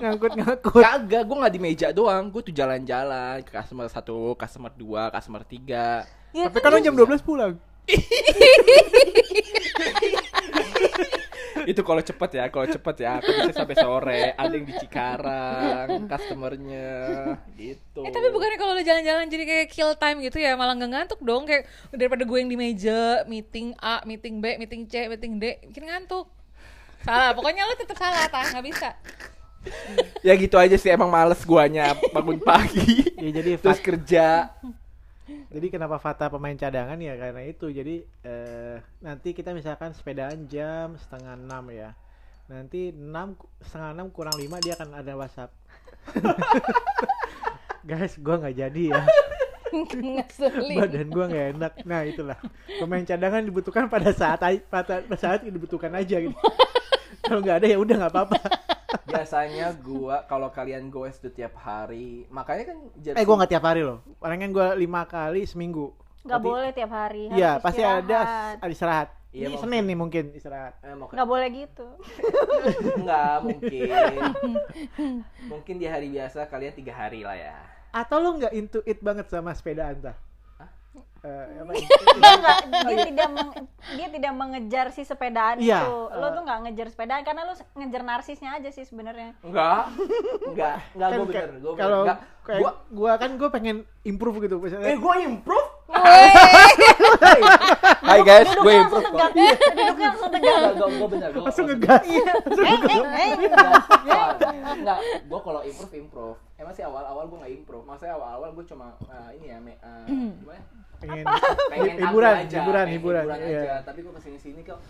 Ngangkut-ngangkut. 0.00 0.82
Kagak, 0.82 1.22
gue 1.26 1.36
nggak 1.42 1.54
di 1.54 1.60
meja 1.60 1.88
doang. 1.90 2.30
Gue 2.30 2.42
tuh 2.46 2.54
jalan-jalan 2.54 3.42
ke 3.42 3.50
customer 3.50 3.90
satu, 3.90 4.38
customer 4.38 4.70
dua, 4.70 5.10
customer 5.10 5.42
tiga. 5.42 6.06
Ya, 6.30 6.46
Tapi 6.46 6.58
kan 6.62 6.70
lo 6.70 6.78
jam 6.78 6.94
12 6.94 7.26
pulang. 7.26 7.58
Itu 11.68 11.84
kalau 11.84 12.00
cepet 12.00 12.30
ya, 12.40 12.44
kalau 12.48 12.64
cepet 12.64 12.96
ya, 13.04 13.20
aku 13.20 13.28
bisa 13.28 13.52
sampai 13.52 13.76
sore. 13.76 14.22
Ada 14.32 14.52
yang 14.56 14.64
di 14.64 14.74
Cikarang, 14.80 16.08
customernya, 16.08 16.96
gitu. 17.60 18.08
Eh 18.08 18.12
tapi 18.12 18.32
bukannya 18.32 18.56
kalau 18.56 18.72
lo 18.72 18.80
jalan-jalan 18.80 19.28
jadi 19.28 19.44
kayak 19.44 19.68
kill 19.68 19.92
time 20.00 20.24
gitu 20.24 20.40
ya 20.40 20.56
malah 20.56 20.72
nggak 20.80 20.88
ngantuk 20.96 21.20
dong 21.20 21.44
kayak 21.44 21.68
daripada 21.92 22.24
gue 22.24 22.38
yang 22.40 22.48
di 22.48 22.56
meja 22.56 23.20
meeting 23.28 23.76
A, 23.84 24.00
meeting 24.08 24.40
B, 24.40 24.56
meeting 24.56 24.88
C, 24.88 25.12
meeting 25.12 25.36
D 25.36 25.60
bikin 25.68 25.92
ngantuk. 25.92 26.24
Salah, 27.04 27.36
pokoknya 27.36 27.68
lo 27.68 27.76
tetap 27.76 28.00
salah, 28.00 28.24
tah 28.32 28.48
nggak 28.48 28.64
bisa. 28.64 28.88
Ya 30.24 30.32
gitu 30.40 30.56
aja 30.56 30.72
sih, 30.80 30.88
emang 30.88 31.12
males 31.12 31.44
guanya 31.44 31.92
bangun 32.16 32.40
pagi. 32.40 33.12
Ya 33.20 33.28
jadi 33.28 33.60
Terus 33.60 33.80
kerja. 33.84 34.56
Jadi 35.48 35.66
kenapa 35.68 36.00
Fata 36.00 36.32
pemain 36.32 36.56
cadangan 36.56 36.96
ya 36.96 37.14
karena 37.16 37.42
itu. 37.44 37.68
Jadi 37.68 38.04
eh, 38.24 38.76
nanti 39.04 39.36
kita 39.36 39.52
misalkan 39.52 39.92
sepedaan 39.92 40.48
jam 40.48 40.96
setengah 40.96 41.36
enam 41.36 41.64
ya. 41.72 41.92
Nanti 42.48 42.92
enam 42.96 43.36
setengah 43.60 43.90
enam 43.92 44.08
kurang 44.08 44.36
lima 44.40 44.56
dia 44.60 44.76
akan 44.76 44.96
ada 44.96 45.12
WhatsApp. 45.16 45.52
Guys, 47.88 48.16
gua 48.20 48.40
nggak 48.40 48.56
jadi 48.56 48.82
ya. 48.96 49.02
Badan 50.80 51.08
gua 51.12 51.24
nggak 51.28 51.46
enak. 51.56 51.72
Nah 51.84 52.00
itulah 52.08 52.38
pemain 52.80 53.04
cadangan 53.04 53.44
dibutuhkan 53.44 53.84
pada 53.92 54.10
saat 54.16 54.40
pada 54.72 55.04
saat 55.20 55.44
dibutuhkan 55.44 55.92
aja 55.92 56.20
gitu. 56.24 56.36
Kalau 57.20 57.44
nggak 57.44 57.64
ada 57.64 57.66
ya 57.68 57.76
udah 57.76 57.94
nggak 58.00 58.12
apa-apa. 58.12 58.38
Biasanya 59.08 59.76
gua 59.84 60.24
kalau 60.24 60.48
kalian 60.48 60.88
goes 60.88 61.20
tuh 61.20 61.32
tiap 61.32 61.56
hari, 61.60 62.24
makanya 62.32 62.72
kan 62.72 62.78
Eh 63.16 63.24
gua 63.24 63.36
nggak 63.44 63.52
tiap 63.52 63.64
hari 63.68 63.84
loh. 63.84 64.00
Paling 64.16 64.40
kan 64.40 64.50
gua 64.52 64.66
lima 64.72 65.04
kali 65.04 65.44
seminggu. 65.44 65.92
nggak 66.24 66.44
boleh 66.44 66.70
tiap 66.76 66.92
hari. 66.92 67.32
Iya 67.32 67.56
harus 67.56 67.64
pasti 67.64 67.82
ada 67.84 68.00
istirahat. 68.00 68.56
ada 68.60 68.72
istirahat. 68.72 69.08
Iya, 69.28 69.52
Ini 69.52 69.56
Senin 69.60 69.84
nih 69.84 69.96
mungkin 69.96 70.24
istirahat. 70.32 70.80
Eh, 70.80 70.96
mau 70.96 71.08
Nggak 71.12 71.28
boleh 71.28 71.48
gitu. 71.52 71.86
Enggak, 73.00 73.36
mungkin. 73.44 73.88
mungkin 75.52 75.74
di 75.76 75.86
hari 75.88 76.08
biasa 76.08 76.48
kalian 76.48 76.72
tiga 76.72 76.92
hari 76.96 77.28
lah 77.28 77.36
ya. 77.36 77.56
Atau 77.92 78.24
lo 78.24 78.40
nggak 78.40 78.52
into 78.56 78.80
it 78.88 79.04
banget 79.04 79.28
sama 79.28 79.52
sepeda 79.52 79.92
anta? 79.92 80.16
Eh, 81.18 81.26
apa 81.58 81.72
ya? 81.74 81.86
Dia 82.14 82.32
nggak, 82.36 82.58
dia 82.86 82.98
tidak 83.04 83.28
meng- 83.28 83.54
dia 83.90 84.06
tidak 84.08 84.32
mengejar 84.32 84.86
si 84.90 85.02
sepedaan 85.02 85.58
Iya. 85.58 85.82
itu. 85.82 85.94
Lo 86.12 86.26
tuh 86.30 86.42
nggak 86.42 86.58
ngejar 86.62 86.86
sepedaan 86.88 87.22
karena 87.22 87.42
lo 87.42 87.54
ngejar 87.74 88.02
narsisnya 88.02 88.50
aja 88.54 88.68
sih 88.68 88.82
sebenarnya. 88.82 89.34
Enggak. 89.40 89.90
Enggak, 90.44 90.76
enggak 90.92 91.08
Kan 91.08 91.18
gue 91.18 91.26
bener, 91.26 91.48
gue 91.50 91.62
bener. 91.64 91.74
kalau 91.76 92.00
Enggak. 92.04 92.18
Kayak 92.48 92.58
Gua 92.58 92.72
gua 92.88 93.12
kan 93.14 93.30
gua 93.36 93.48
pengen 93.48 93.76
improve 94.02 94.40
gitu 94.40 94.56
misalnya. 94.56 94.88
eh 94.88 94.96
gue 94.96 95.14
improve. 95.22 95.68
Hai 98.00 98.20
guys, 98.22 98.48
gue 98.48 98.56
Duduknya 98.56 98.80
langsung 98.80 99.04
improve 99.04 99.04
kok. 99.04 99.12
tegak. 99.12 99.30
Duduknya 99.68 100.06
langsung 100.08 100.30
tegak. 100.30 100.48
Enggak, 100.48 100.72
gue 100.72 100.88
gue 100.90 101.08
bener, 101.08 101.28
gue 101.28 101.42
langsung 101.42 101.66
ngegas. 101.66 102.02
Eh, 102.02 102.16
eh, 102.16 103.00
eh. 103.04 103.30
Enggak, 104.70 104.98
gue 105.22 105.40
kalau 105.40 105.60
improve 105.62 105.92
improve. 105.94 106.36
Emang 106.56 106.72
sih 106.72 106.82
awal-awal 106.82 107.24
gue 107.26 107.38
nggak 107.38 107.52
improve. 107.54 107.84
Maksudnya 107.84 108.14
awal-awal 108.14 108.48
gue 108.50 108.64
cuma 108.66 108.86
eh, 109.02 109.30
ini 109.34 109.46
ya, 109.46 109.58
me- 109.58 109.76
eh, 109.78 110.04
gimana? 110.34 110.60
pengen 110.98 111.24
pengen 111.70 111.94
hiburan, 112.00 112.34
aja, 112.42 112.56
hiburan, 112.58 112.86
hiburan, 112.90 113.24
aja. 113.28 113.38
iya. 113.38 113.76
Tapi 113.80 113.98
kok 114.00 114.12
ke 114.14 114.20
sini 114.20 114.34
sini 114.36 114.60
kok 114.62 114.80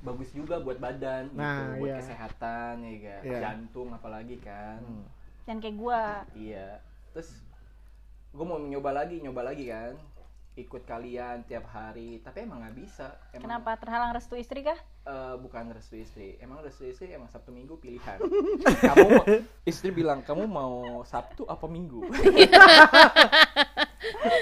bagus 0.00 0.30
juga 0.30 0.56
buat 0.58 0.78
badan, 0.78 1.28
Nah, 1.34 1.74
gitu, 1.74 1.82
buat 1.82 1.88
iya. 1.88 1.96
kesehatan 1.98 2.72
ya 2.80 2.94
kan, 3.00 3.20
Iya. 3.22 3.38
jantung 3.42 3.88
apalagi 3.90 4.36
kan, 4.38 4.80
Dan 5.50 5.58
kayak 5.58 5.76
gua. 5.76 6.22
iya. 6.32 6.78
Terus 7.10 7.34
gue 8.30 8.46
mau 8.46 8.54
nyoba 8.56 8.94
lagi, 8.94 9.18
nyoba 9.18 9.42
lagi 9.42 9.66
kan, 9.66 9.98
ikut 10.52 10.86
kalian 10.86 11.42
tiap 11.42 11.66
hari, 11.66 12.22
tapi 12.22 12.46
emang 12.46 12.62
nggak 12.62 12.78
bisa. 12.78 13.18
Emang, 13.32 13.50
Kenapa 13.58 13.74
terhalang 13.74 14.14
restu 14.14 14.38
istri 14.38 14.62
kah? 14.62 14.78
eh, 15.00 15.34
bukan 15.36 15.74
restu 15.74 15.98
istri, 15.98 16.38
emang 16.38 16.62
restu 16.62 16.86
istri 16.86 17.10
emang 17.10 17.26
Sabtu 17.26 17.50
Minggu 17.50 17.74
pilihan. 17.76 18.22
kamu 18.86 19.06
mau- 19.10 19.26
istri 19.64 19.90
bilang 19.90 20.22
kamu 20.22 20.46
mau 20.46 21.02
Sabtu 21.02 21.42
apa 21.44 21.66
Minggu? 21.66 22.06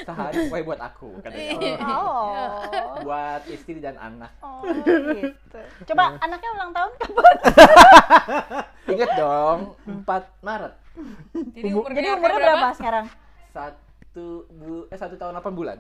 Sehari 0.05 0.49
pokoknya 0.49 0.65
buat 0.65 0.81
aku 0.83 1.09
katanya. 1.21 1.77
Oh. 1.85 3.01
buat 3.01 3.43
istri 3.47 3.79
dan 3.79 3.97
anak. 3.97 4.33
Oh, 4.41 4.61
gitu. 5.09 5.61
Coba 5.87 6.13
anaknya 6.25 6.51
ulang 6.53 6.71
tahun 6.71 6.93
kapan? 6.99 7.35
Ingat 8.89 9.11
dong, 9.15 9.59
4 9.87 10.05
Maret. 10.43 10.75
Jadi 11.57 11.69
umur 11.73 11.91
Jadi 11.93 12.09
umurnya 12.15 12.39
berapa 12.41 12.69
sekarang? 12.75 13.07
Satu 13.53 14.27
bu 14.51 14.87
eh 14.91 14.99
satu 14.99 15.15
tahun 15.15 15.39
8 15.39 15.59
bulan. 15.59 15.79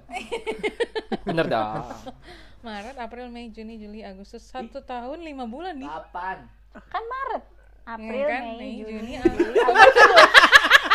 Bener 1.26 1.46
dong. 1.48 1.82
Maret, 2.66 2.98
April, 2.98 3.30
Mei, 3.30 3.54
Juni, 3.54 3.78
Juli, 3.78 4.02
Agustus 4.02 4.42
satu 4.42 4.82
tahun 4.82 5.22
lima 5.22 5.46
bulan 5.46 5.78
nih. 5.78 5.86
8. 5.86 6.82
Kan 6.90 7.04
Maret. 7.06 7.44
April, 7.88 8.26
Ya 8.26 8.34
kan? 8.34 8.42
Mei, 8.58 8.72
Juni, 8.82 9.12
Agustus. 9.16 9.46
Juli, 9.46 9.58
Agustus. 9.62 10.10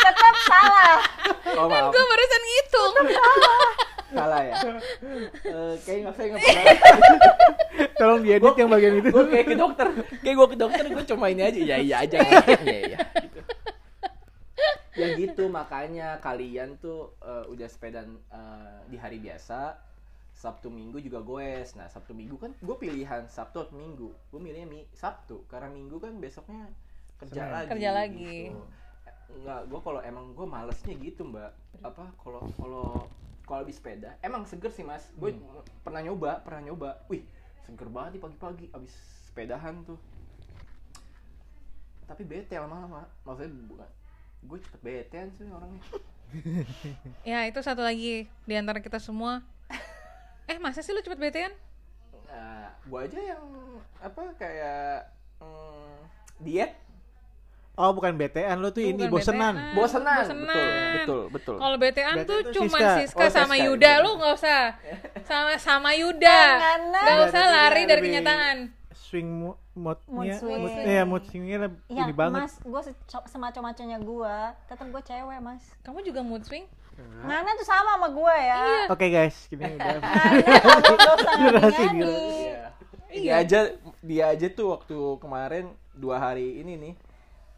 Tetap 0.04 0.34
salah. 0.44 0.96
Oh 1.56 1.66
maaf, 1.70 1.88
Gue 1.88 2.04
barusan 2.04 2.42
ngitung. 2.44 2.92
salah 4.14 4.40
ya. 4.46 4.54
Eh 5.42 5.74
kayak 5.82 5.98
nggak 6.06 6.14
saya 6.14 6.26
nggak 6.30 6.42
pernah. 6.44 6.64
Tolong 7.98 8.20
diedit 8.22 8.54
yang 8.54 8.70
bagian 8.70 8.94
itu. 9.02 9.08
Gue 9.10 9.24
kayak 9.26 9.46
ke 9.48 9.56
dokter, 9.58 9.86
kayak 10.22 10.36
gue 10.38 10.48
ke 10.54 10.56
dokter 10.60 10.84
gue 10.86 11.04
cuma 11.08 11.26
ini 11.32 11.42
aja, 11.42 11.58
ya 11.58 11.76
iya 11.82 11.96
aja, 12.06 12.16
ya 12.22 12.38
iya. 12.62 12.98
Gitu. 13.02 13.40
Ya 14.94 15.18
gitu 15.18 15.50
makanya 15.50 16.22
kalian 16.22 16.78
tuh 16.78 17.14
eh, 17.22 17.44
udah 17.50 17.66
sepedaan 17.66 18.14
eh, 18.30 18.78
di 18.90 18.96
hari 18.96 19.18
biasa, 19.18 19.74
Sabtu 20.34 20.68
Minggu 20.70 20.98
juga 20.98 21.22
goes. 21.22 21.78
Nah 21.78 21.86
Sabtu 21.86 22.14
Minggu 22.14 22.38
kan 22.38 22.50
gue 22.58 22.76
pilihan 22.78 23.26
Sabtu 23.30 23.64
atau 23.64 23.74
Minggu. 23.74 24.10
Gue 24.30 24.40
milihnya 24.42 24.66
mi 24.66 24.86
Sabtu 24.94 25.46
karena 25.46 25.70
Minggu 25.70 26.02
kan 26.02 26.18
besoknya 26.18 26.70
kerja 27.18 27.40
Senin. 27.46 27.54
lagi. 27.54 27.68
Kerja 27.70 27.90
lagi. 27.94 28.36
gitu. 28.50 28.62
Enggak, 29.34 29.60
gue 29.66 29.80
kalau 29.80 30.00
emang 30.02 30.26
gue 30.34 30.46
malesnya 30.46 30.94
gitu 30.98 31.22
mbak. 31.26 31.50
Apa 31.82 32.10
kalau 32.20 32.42
kalau 32.58 32.86
kalau 33.44 33.62
di 33.64 33.72
sepeda 33.72 34.18
emang 34.20 34.42
seger 34.44 34.70
sih 34.74 34.82
mas. 34.84 35.10
Gue 35.18 35.38
pernah 35.86 36.02
nyoba, 36.02 36.42
pernah 36.42 36.70
nyoba. 36.70 37.02
Wih 37.06 37.22
seger 37.64 37.88
banget 37.88 38.18
nih 38.18 38.22
pagi-pagi 38.22 38.66
abis 38.74 38.94
sepedahan 39.30 39.86
tuh. 39.86 39.98
Tapi 42.04 42.22
bete 42.26 42.58
lama-lama. 42.58 43.06
Maksudnya 43.24 43.54
bukan 43.70 43.88
gue 44.44 44.58
cepet 44.60 44.80
betean 44.80 45.28
sih 45.36 45.48
orangnya. 45.48 45.82
Ya 47.22 47.46
itu 47.46 47.62
satu 47.62 47.78
lagi 47.78 48.26
di 48.42 48.54
antara 48.58 48.82
kita 48.82 48.98
semua. 48.98 49.38
Eh 50.50 50.58
masa 50.58 50.82
sih 50.82 50.90
lu 50.90 50.98
cepet 50.98 51.16
betean? 51.16 51.52
Nah, 52.26 52.74
gue 52.84 53.00
aja 53.06 53.20
yang 53.22 53.44
apa 54.02 54.22
kayak 54.34 55.14
mm, 55.38 55.94
diet 56.42 56.74
Oh, 57.74 57.90
bukan 57.90 58.14
BTN 58.14 58.62
lo 58.62 58.70
tuh 58.70 58.86
ini 58.86 59.02
Bukan 59.10 59.18
bosenan. 59.18 59.54
BTN. 59.58 59.74
Bosenan. 59.74 60.22
Bosenan. 60.22 60.46
Betul, 60.46 60.70
betul, 60.94 61.22
betul. 61.34 61.56
Kalau 61.58 61.76
BTN 61.78 62.14
BTN 62.14 62.26
tuh 62.26 62.38
tuh 62.46 62.52
cuma 62.54 62.78
Siska. 62.78 62.94
Siska, 63.02 63.18
Oh, 63.18 63.30
sama 63.34 63.54
Siska, 63.58 63.66
Yuda, 63.66 63.92
lu 63.98 64.10
nggak 64.14 64.32
usah 64.38 64.60
sama 65.30 65.52
sama 65.58 65.90
Yuda, 65.98 66.40
nggak 66.94 67.18
usah 67.30 67.42
lari 67.50 67.82
dari 67.90 68.00
kenyataan. 68.06 68.56
Swing 68.94 69.26
moodnya, 69.74 70.06
Mood 70.06 70.38
swing. 70.38 70.60
mood, 70.60 70.72
iya 70.80 71.02
mood 71.02 71.22
swingnya 71.26 71.58
lebih 71.66 71.78
ya 71.88 72.02
ini 72.02 72.14
banget. 72.14 72.40
mas 72.42 72.54
gue 72.56 72.82
semaco-maconya 73.26 73.98
gue 73.98 74.36
tetap 74.64 74.86
gue 74.86 75.02
cewek 75.02 75.38
mas 75.38 75.64
Kamu 75.82 75.98
juga 76.00 76.22
mood 76.22 76.42
swing? 76.42 76.62
Ngana 76.94 77.50
tuh 77.52 77.66
sama 77.66 77.98
sama 77.98 78.08
gue 78.08 78.36
ya 78.38 78.86
Oke 78.86 79.06
guys, 79.08 79.34
gini 79.46 79.66
udah. 79.66 79.98
Usah 81.18 81.34
Durasi, 81.42 81.82
ngadi 81.84 82.06
Iya. 82.06 82.62
Dia 83.14 83.34
aja 83.40 83.58
dia 84.00 84.24
aja 84.28 84.46
tuh 84.48 84.74
waktu 84.74 84.94
kemarin 85.18 85.64
dua 85.92 86.18
hari 86.18 86.58
ini 86.58 86.74
nih 86.76 86.94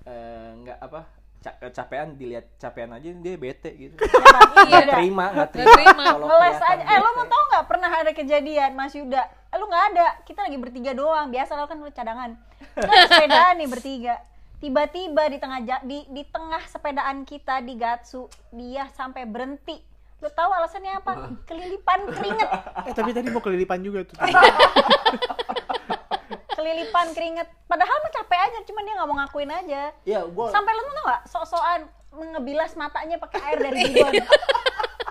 eh, 0.04 0.48
nggak 0.58 0.78
apa 0.80 1.08
ca- 1.42 1.58
kecapean 1.60 2.16
dilihat 2.18 2.46
capean 2.58 2.90
aja 2.92 3.08
dia 3.12 3.34
bete 3.38 3.70
gitu. 3.76 3.96
Iya. 4.66 4.82
Nggak 4.82 4.98
terima, 4.98 5.24
nggak 5.30 5.50
terima. 5.52 5.70
terima. 5.78 6.04
kalau 6.10 6.26
ngeles 6.26 6.58
aja. 6.58 6.82
Eh 6.82 6.98
lo 6.98 7.08
mau 7.14 7.26
tau 7.28 7.42
nggak 7.54 7.66
pernah 7.70 7.90
ada 7.92 8.10
kejadian 8.10 8.70
mas 8.74 8.94
Yuda? 8.96 9.22
Eh, 9.52 9.56
lu 9.60 9.64
nggak 9.68 9.84
ada. 9.94 10.06
Kita 10.26 10.42
lagi 10.42 10.58
bertiga 10.58 10.90
doang. 10.96 11.30
Biasa 11.30 11.54
lo 11.54 11.68
kan 11.70 11.78
lu 11.78 11.86
cadangan. 11.92 12.34
Kita 12.74 13.04
sepedaan 13.06 13.54
nih 13.62 13.68
bertiga. 13.70 14.14
Tiba-tiba 14.58 15.22
di 15.28 15.38
tengah 15.38 15.60
di 15.84 15.98
di 16.08 16.22
tengah 16.26 16.64
sepedaan 16.66 17.22
kita 17.28 17.60
di 17.62 17.76
Gatsu 17.78 18.26
dia 18.50 18.88
sampai 18.96 19.28
berhenti. 19.28 19.78
Lo 20.24 20.32
tahu 20.32 20.48
alasannya 20.50 20.98
apa? 20.98 21.12
Kelilipan 21.44 22.08
keringet. 22.10 22.48
Eh 22.88 22.94
tapi 22.96 23.12
tadi 23.12 23.28
mau 23.30 23.44
kelilipan 23.44 23.84
juga 23.84 24.08
tuh. 24.08 24.16
kelilipan 26.56 27.12
keringet. 27.12 27.48
Padahal 27.68 27.96
mah 28.00 28.12
capek 28.16 28.40
aja 28.40 28.58
cuman 28.64 28.82
dia 28.88 28.94
nggak 28.96 29.08
mau 29.12 29.16
ngakuin 29.20 29.52
aja. 29.52 29.82
Iya, 30.08 30.20
gua 30.32 30.48
sampai 30.48 30.72
lo 30.72 30.80
tuh 30.88 31.04
nggak 31.04 31.22
sok-sokan 31.28 31.80
ngebilas 32.16 32.72
matanya 32.80 33.20
pakai 33.20 33.40
air 33.44 33.58
dari 33.60 33.92
bidon 33.92 34.14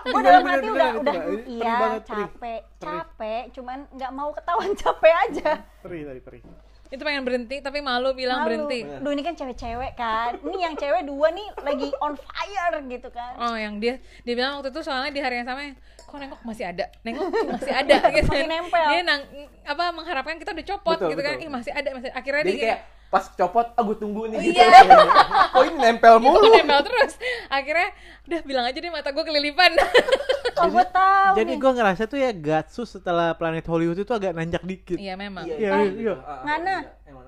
gue 0.06 0.22
dalam 0.22 0.42
Bener, 0.46 0.54
hati 0.62 0.68
udah 0.70 0.90
udah 1.02 1.14
iya 1.50 1.78
capek 1.98 2.62
capek 2.78 3.42
cuman 3.58 3.78
nggak 3.90 4.12
mau 4.14 4.30
ketahuan 4.30 4.70
capek 4.82 5.14
aja. 5.26 5.50
Perih 5.82 6.02
tadi 6.06 6.20
perih. 6.22 6.42
Itu 6.86 7.02
pengen 7.02 7.22
berhenti 7.22 7.58
tapi 7.58 7.78
malu 7.78 8.12
bilang 8.12 8.42
Malu. 8.42 8.48
berhenti. 8.64 8.86
Duh 8.98 9.10
ini 9.10 9.20
kan 9.20 9.34
cewek-cewek 9.34 9.92
kan 9.94 10.38
ini 10.38 10.58
yang 10.58 10.74
cewek 10.74 11.02
dua 11.02 11.28
nih 11.30 11.46
lagi 11.58 11.88
on 11.98 12.14
fire 12.14 12.76
gitu 12.82 13.08
kan 13.08 13.32
Oh, 13.36 13.54
yang 13.54 13.76
dia 13.76 13.96
dia 14.22 14.34
bilang 14.34 14.56
waktu 14.56 14.70
itu 14.70 14.80
soalnya 14.80 15.10
di 15.10 15.18
hari 15.18 15.38
yang 15.38 15.46
sama 15.46 15.74
kok 15.98 16.16
nengok 16.16 16.40
masih 16.40 16.64
ada, 16.64 16.86
nengok 17.02 17.26
masih 17.50 17.74
ada 17.74 17.96
gitu. 18.14 18.30
Masih 18.30 18.46
nempel. 18.46 18.88
Dia 18.88 19.02
nang, 19.02 19.20
apa 19.64 19.84
mengharapkan 19.90 20.38
kita 20.38 20.54
udah 20.54 20.66
copot 20.68 20.94
Betul, 20.96 21.10
gitu 21.10 21.20
kan. 21.20 21.34
betul. 21.34 21.44
Ih, 21.44 21.50
masih 21.50 21.72
ada, 21.74 21.88
masih 21.90 22.10
akhirnya 22.14 22.42
jadi 22.42 22.52
dia 22.52 22.62
kayak 22.62 22.80
pas 23.06 23.24
copot, 23.32 23.62
ah 23.62 23.82
gue 23.86 23.96
tunggu 23.96 24.26
nih. 24.28 24.50
gitu. 24.50 24.58
Iya. 24.58 24.82
Kok 25.54 25.62
ini 25.62 25.76
nempel 25.78 26.18
mulu? 26.18 26.42
Aku 26.42 26.58
nempel 26.58 26.80
terus. 26.84 27.12
Akhirnya 27.46 27.88
udah 28.26 28.40
bilang 28.42 28.64
aja 28.66 28.78
deh 28.78 28.92
mata 28.92 29.14
gue 29.14 29.24
kelilipan. 29.24 29.72
oh 30.58 30.66
gue 30.72 30.86
tahu 30.90 31.34
Jadi 31.38 31.52
gue 31.54 31.72
ngerasa 31.76 32.02
tuh 32.10 32.18
ya 32.18 32.30
Gatsu 32.34 32.82
setelah 32.82 33.36
Planet 33.38 33.64
Hollywood 33.68 34.02
itu 34.02 34.12
agak 34.12 34.34
nanjak 34.34 34.66
dikit. 34.66 34.98
Iya 34.98 35.14
memang. 35.14 35.46
Iya, 35.46 35.56
iya, 35.56 35.70
iya, 35.70 35.84
gitu. 35.86 36.00
iya. 36.02 36.14
Ngana. 36.44 36.76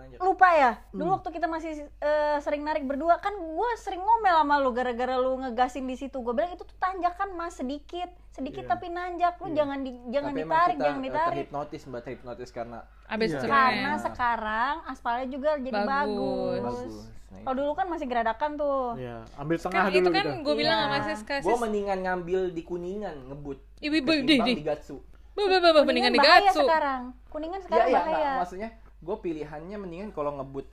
Iya, 0.09 0.15
nanya. 0.15 0.25
lupa 0.25 0.49
ya 0.51 0.71
Hmm. 0.75 0.97
dulu 0.97 1.09
waktu 1.13 1.29
kita 1.31 1.47
masih 1.47 1.71
eh, 1.85 2.37
sering 2.39 2.63
narik 2.63 2.83
berdua 2.83 3.17
kan 3.17 3.31
gue 3.33 3.71
sering 3.77 3.99
ngomel 3.99 4.37
sama 4.37 4.55
lu 4.57 4.71
gara-gara 4.71 5.15
lu 5.15 5.37
ngegasin 5.39 5.85
di 5.85 5.95
situ 5.95 6.17
gue 6.17 6.33
bilang 6.33 6.51
itu 6.51 6.61
tuh 6.61 6.77
tanjakan 6.77 7.29
mas 7.33 7.55
sedikit 7.55 8.09
sedikit 8.31 8.63
Iya. 8.63 8.71
tapi 8.71 8.87
nanjak 8.89 9.35
lu 9.37 9.51
jangan 9.51 9.79
di 9.81 9.91
jangan 10.09 10.31
Tapi 10.31 10.41
emang 10.41 10.49
ditarik 10.49 10.75
kita, 10.75 10.85
jangan 10.85 11.01
ditarik 11.01 11.35
terhipnotis 11.35 11.83
mbak 11.85 12.01
terhipnotis 12.03 12.51
karena 12.51 12.79
Abis 13.05 13.29
Iya. 13.29 13.37
itu 13.37 13.47
karena 13.47 13.89
Nah. 13.89 14.01
sekarang 14.01 14.75
aspalnya 14.85 15.27
juga 15.27 15.51
jadi 15.57 15.75
Bagus. 15.75 15.89
bagus, 15.89 16.61
bagus. 16.63 16.97
Nah, 17.29 17.41
kalau 17.43 17.57
dulu 17.59 17.73
kan 17.75 17.87
masih 17.87 18.07
geradakan 18.07 18.51
tuh 18.55 18.97
Iya, 18.97 19.17
ambil 19.37 19.57
tengah 19.59 19.77
kan 19.79 19.85
dulu 19.87 19.99
itu 19.99 20.11
kan 20.11 20.25
gitu. 20.27 20.43
gue 20.43 20.55
bilang 20.57 20.79
Iya. 20.79 20.87
sama 20.87 20.99
Siska, 21.07 21.35
gue 21.41 21.57
mendingan 21.59 21.99
ngambil 22.01 22.41
di 22.51 22.63
kuningan 22.63 23.17
ngebut 23.27 23.59
ibu 23.79 23.95
ibu 23.97 24.11
di 24.23 24.37
di, 24.39 24.53
Gatsu. 24.61 24.97
bu 25.31 25.43
bu 25.45 25.57
bu 25.57 25.69
bu, 25.69 25.81
mendingan 25.85 26.11
di 26.11 26.21
Gatsu. 26.21 26.63
sekarang 26.63 27.03
kuningan 27.29 27.59
Iya 27.59 27.65
sekarang 27.65 27.87
iya 27.87 27.99
bahaya 27.99 28.17
nggak, 28.19 28.37
maksudnya 28.39 28.69
gue 28.99 29.17
pilihannya 29.17 29.77
mendingan 29.79 30.11
kalau 30.11 30.35
ngebut 30.37 30.67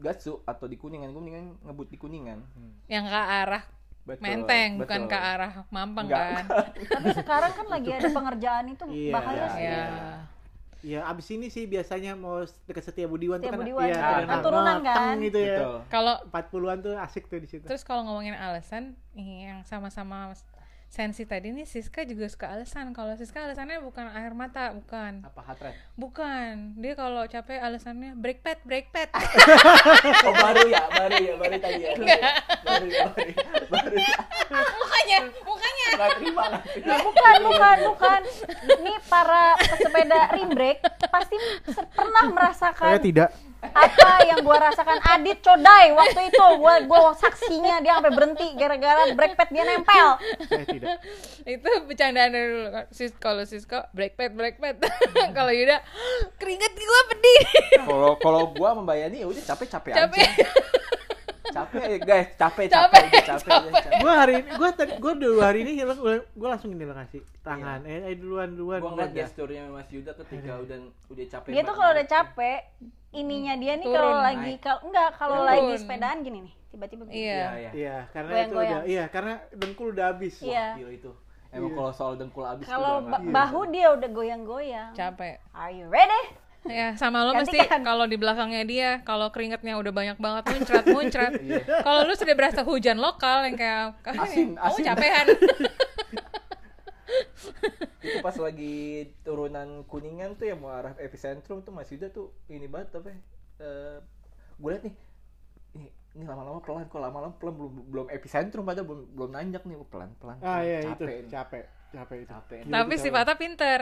Gatsu 0.00 0.40
atau 0.42 0.64
di 0.64 0.74
kuningan 0.74 1.12
gue 1.12 1.20
mendingan 1.20 1.46
ngebut 1.60 1.88
di 1.88 1.98
kuningan. 2.00 2.40
Yang 2.88 3.04
ke 3.06 3.20
arah 3.20 3.62
Betul, 4.00 4.24
Menteng, 4.24 4.70
bukan 4.80 5.00
betul. 5.04 5.12
ke 5.12 5.18
arah 5.20 5.52
Mampang 5.68 6.08
Enggak. 6.08 6.24
kan. 6.24 6.44
tapi 6.96 7.08
sekarang 7.12 7.52
kan 7.52 7.66
lagi 7.68 7.90
ada 7.92 8.08
pengerjaan 8.08 8.64
itu 8.72 8.84
Iya, 8.88 9.12
bahaya 9.12 9.36
iya, 9.36 9.48
sih 9.52 9.62
Ya. 9.62 9.84
Iya, 10.80 11.00
abis 11.04 11.26
ini 11.36 11.52
sih 11.52 11.68
biasanya 11.68 12.16
mau 12.16 12.40
deket 12.64 12.80
Setia 12.80 13.04
Budiwan 13.04 13.36
tuh 13.36 13.44
Setia 13.44 13.52
kan 13.52 13.60
Budiwan, 13.60 13.84
iya, 13.84 14.00
kan 14.00 14.24
ada 14.24 14.36
turunan 14.40 14.76
mateng 14.80 14.96
kan? 14.96 15.16
gitu 15.20 15.38
ya. 15.44 15.58
Kalau 15.92 16.14
40-an 16.32 16.78
tuh 16.80 16.94
asik 16.96 17.28
tuh 17.28 17.36
di 17.36 17.48
situ. 17.52 17.64
terus 17.68 17.84
kalau 17.84 18.08
ngomongin 18.08 18.32
alasan 18.32 18.96
yang 19.12 19.60
sama-sama 19.68 20.32
sensi 20.90 21.22
tadi 21.22 21.54
nih 21.54 21.62
Siska 21.62 22.02
juga 22.02 22.26
suka 22.26 22.50
alasan. 22.50 22.90
Kalau 22.90 23.14
Siska 23.14 23.46
alasannya 23.46 23.78
bukan 23.78 24.10
air 24.10 24.34
mata, 24.34 24.74
bukan. 24.74 25.22
Apa 25.22 25.54
rate? 25.54 25.78
Bukan. 25.94 26.74
Dia 26.82 26.98
kalau 26.98 27.22
capek 27.30 27.62
alasannya 27.62 28.18
brake 28.18 28.42
pad, 28.42 28.58
brake 28.66 28.90
pad. 28.90 29.06
Oh 30.26 30.34
baru 30.34 30.66
ya, 30.66 30.82
baru 30.90 31.16
ya, 31.22 31.34
baru 31.38 31.56
tadi 31.62 31.80
ya. 31.86 31.92
Baru 31.94 32.04
ya, 32.10 32.18
baru 32.66 32.90
ya, 32.90 33.06
baru 33.06 33.30
ya. 33.30 33.46
Baru 33.70 33.96
ya. 33.96 34.16
mukanya, 34.50 35.18
mukanya. 35.46 35.88
Nggak 35.94 36.10
terima, 36.18 36.44
nggak 36.58 36.98
bukan 37.06 37.38
bukan 37.46 37.76
bukan 37.94 38.20
ini 38.82 38.92
para 39.06 39.54
pesepeda 39.58 40.20
rim 40.34 40.48
brake 40.50 40.82
pasti 41.06 41.36
pernah 41.94 42.24
merasakan 42.34 42.98
Saya 42.98 43.00
tidak. 43.00 43.28
Apa 43.60 44.24
yang 44.24 44.40
gua 44.40 44.72
rasakan 44.72 44.98
Adit 45.04 45.44
Codai 45.44 45.92
waktu 45.92 46.32
itu 46.32 46.44
gua 46.56 46.80
gua 46.88 47.12
saksinya 47.12 47.84
dia 47.84 48.00
sampai 48.00 48.12
berhenti 48.12 48.46
gara-gara 48.56 49.12
brake 49.12 49.36
pad 49.36 49.48
dia 49.52 49.64
nempel 49.68 50.08
Saya 50.48 50.64
tidak. 50.64 50.96
Itu 51.44 51.70
bercandaan 51.88 52.30
dari 52.32 52.48
dulu. 52.52 52.68
Sis 52.92 53.12
kalau 53.16 53.44
Siska 53.44 53.88
brake 53.92 54.16
pad, 54.16 54.32
brake 54.36 54.58
pad. 54.60 54.76
kalau 55.36 55.52
Yuda 55.52 55.80
keringet 56.36 56.72
gua 56.76 57.00
pedih. 57.12 57.40
Kalau 57.84 58.12
kalau 58.20 58.42
gua 58.52 58.70
membayani 58.76 59.24
ya 59.24 59.26
udah 59.28 59.42
capek-capek 59.44 59.90
aja. 59.92 60.08
capek. 60.08 60.28
Capek 61.50 61.82
eh, 61.82 61.98
guys, 61.98 62.28
capek 62.38 62.66
Capek, 62.70 62.70
capek 62.70 63.04
capek, 63.06 63.26
capek, 63.26 63.50
aja, 63.50 63.70
capek. 63.82 64.00
Gua 64.00 64.12
hari 64.14 64.34
ini 64.38 64.68
tadi 64.74 64.92
gua 65.02 65.12
dua 65.18 65.44
hari 65.50 65.58
ini 65.66 65.72
hilang 65.76 65.98
gua 66.34 66.48
langsung 66.54 66.70
ini 66.72 66.84
lah 66.86 66.96
ngasih 67.02 67.20
tangan. 67.42 67.80
Eh, 67.84 68.10
eh 68.10 68.14
duluan 68.16 68.54
duluan. 68.54 68.80
Gua 68.80 68.90
duluan 68.94 69.10
ngeliat 69.10 69.26
gesturnya 69.26 69.62
Mas 69.70 69.88
Yuda 69.90 70.12
ketika 70.14 70.52
udah 70.62 70.78
udah 71.10 71.26
capek. 71.26 71.48
dia 71.50 71.62
tuh 71.66 71.74
kalau 71.74 71.90
udah 71.94 72.06
capek 72.06 72.58
ininya 73.10 73.54
dia 73.58 73.72
nih 73.74 73.86
kalau 73.90 74.14
lagi 74.22 74.52
kalau 74.62 74.80
enggak 74.86 75.08
kalau 75.18 75.38
lagi 75.42 75.72
sepedaan 75.78 76.18
gini 76.22 76.38
nih 76.46 76.54
tiba-tiba. 76.70 77.02
Iya. 77.10 77.18
Iya, 77.18 77.50
iya. 77.58 77.70
Iya, 77.74 77.96
karena 78.14 78.32
itu 78.46 78.54
udah 78.54 78.80
iya, 78.86 79.04
karena 79.10 79.34
dengkul 79.50 79.90
udah 79.90 80.06
habis. 80.14 80.38
Iya. 80.38 80.78
Itu. 80.78 81.10
Emang 81.50 81.74
kalau 81.74 81.90
soal 81.90 82.14
dengkul 82.14 82.46
abis 82.46 82.62
tuh 82.62 82.78
kalau 82.78 83.02
bahu 83.10 83.60
dia 83.74 83.90
udah 83.90 84.06
goyang-goyang 84.06 84.94
Capek. 84.94 85.42
are 85.50 85.74
you 85.74 85.90
ready 85.90 86.22
Ya, 86.62 86.92
sama 86.94 87.24
lo 87.24 87.32
mesti 87.32 87.56
Gantikan. 87.56 87.80
kalau 87.80 88.04
di 88.04 88.14
belakangnya 88.14 88.62
dia, 88.62 88.90
kalau 89.00 89.28
keringetnya 89.28 89.74
udah 89.74 89.90
banyak 89.90 90.16
banget 90.16 90.44
muncrat 90.46 90.84
muncrat. 90.92 91.32
kalau 91.80 92.04
lu 92.04 92.12
sudah 92.12 92.34
berasa 92.34 92.60
hujan 92.60 92.96
lokal 92.96 93.48
yang 93.48 93.56
kayak 93.56 93.96
Asin, 94.04 94.54
oh 94.54 94.68
asin." 94.68 94.84
capean. 94.84 95.26
itu 98.00 98.16
pas 98.20 98.32
lagi 98.34 98.76
turunan 99.22 99.84
kuningan 99.84 100.32
tuh 100.34 100.46
yang 100.46 100.58
mau 100.58 100.72
arah 100.72 100.96
epicentrum 100.96 101.60
tuh 101.60 101.70
Mas 101.70 101.88
Yuda 101.88 102.08
tuh 102.08 102.32
ini 102.46 102.64
banget 102.64 102.96
apa 102.96 103.08
ya? 103.08 103.18
Eh, 103.60 103.96
gue 104.56 104.70
liat 104.70 104.82
nih 104.84 104.94
ini, 105.74 105.86
ini 106.14 106.24
lama-lama 106.24 106.60
pelan 106.60 106.86
kok 106.86 106.96
lama-lama 106.96 107.34
pelan 107.36 107.54
belum 107.54 107.72
belum 107.88 108.06
epicentrum 108.08 108.64
padahal 108.64 108.86
belum 108.86 109.00
belum 109.12 109.30
nanjak 109.30 109.62
nih 109.64 109.76
pelan 109.86 110.10
pelan 110.16 110.36
Ah 110.40 110.60
iya 110.60 110.80
itu, 110.80 110.88
capek 110.96 111.16
nih. 111.18 111.30
capek. 111.30 111.64
Capek 111.90 112.16
itu. 112.16 112.30
Capek. 112.30 112.58
Tapi 112.64 112.94
itu 112.94 113.02
si. 113.02 113.08
Fata 113.10 113.34
pinter. 113.34 113.80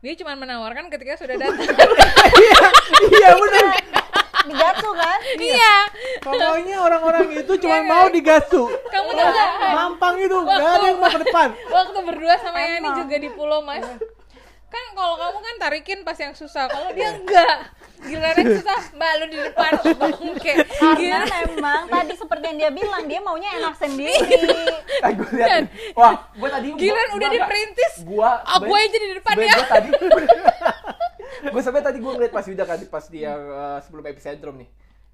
Dia 0.00 0.12
cuma 0.16 0.32
menawarkan 0.32 0.88
ketika 0.88 1.12
sudah 1.14 1.36
datang. 1.42 1.60
Iya 3.06 3.30
bener. 3.36 3.64
digacu 4.40 4.90
kan 4.90 5.20
iya. 5.36 5.74
Pokoknya 6.18 6.80
orang-orang 6.80 7.28
itu 7.34 7.52
cuma 7.60 7.76
Iya, 7.76 7.84
mau 7.84 8.08
kan? 8.08 8.14
digasu. 8.16 8.62
Kamu 8.88 9.10
tahu 9.10 9.28
nggak? 9.28 9.50
Mampang 9.70 10.14
itu, 10.16 10.36
gak 10.40 10.56
ada 10.72 10.86
yang 10.86 10.96
mau 10.96 11.10
ke 11.10 11.20
depan. 11.20 11.48
Waktu 11.68 11.98
berdua 12.02 12.34
sama 12.40 12.58
Yani 12.58 12.80
Emang. 12.80 12.96
juga 12.98 13.16
di 13.16 13.28
pulau 13.28 13.60
Mas. 13.60 13.84
Kan 14.66 14.84
kalau 14.94 15.18
kamu 15.18 15.38
kan 15.38 15.54
tarikin 15.60 15.98
pas 16.00 16.16
yang 16.16 16.32
susah, 16.32 16.66
kalau 16.66 16.88
dia 16.90 17.12
enggak. 17.12 17.68
Giliran 18.00 18.34
yang 18.34 18.52
susah, 18.56 18.80
Mbak 18.90 19.10
lu 19.14 19.26
di 19.26 19.38
depan 19.40 19.70
bangke. 19.92 20.54
karena 20.72 20.96
Gila. 20.96 21.20
memang 21.46 21.82
tadi 21.86 22.12
seperti 22.14 22.44
yang 22.46 22.58
dia 22.58 22.70
bilang 22.72 23.04
dia 23.04 23.20
maunya 23.20 23.50
enak 23.54 23.74
sendiri 23.74 24.16
Ah, 24.98 25.10
gue 25.10 25.28
liat. 25.30 25.68
Wah, 25.92 26.14
gue 26.30 26.48
tadi 26.50 26.66
Giliran 26.74 27.06
gua- 27.06 27.16
udah 27.16 27.28
gua- 27.28 27.36
diperintis. 27.36 27.94
Gua 28.02 28.30
Ah, 28.42 28.58
gue 28.58 28.76
aja 28.78 28.96
di 28.96 29.08
depan 29.12 29.34
ya. 29.36 29.54
Gua 29.54 29.66
tadi 29.66 29.88
gue 31.46 31.62
sampai 31.62 31.80
tadi 31.80 31.98
gue 31.98 32.10
ngeliat 32.10 32.30
pas 32.30 32.44
Yuda 32.44 32.64
kan 32.64 32.78
pas 32.86 33.04
dia 33.06 33.32
eh, 33.32 33.78
sebelum 33.80 34.04
epicentrum 34.06 34.56
nih. 34.56 34.68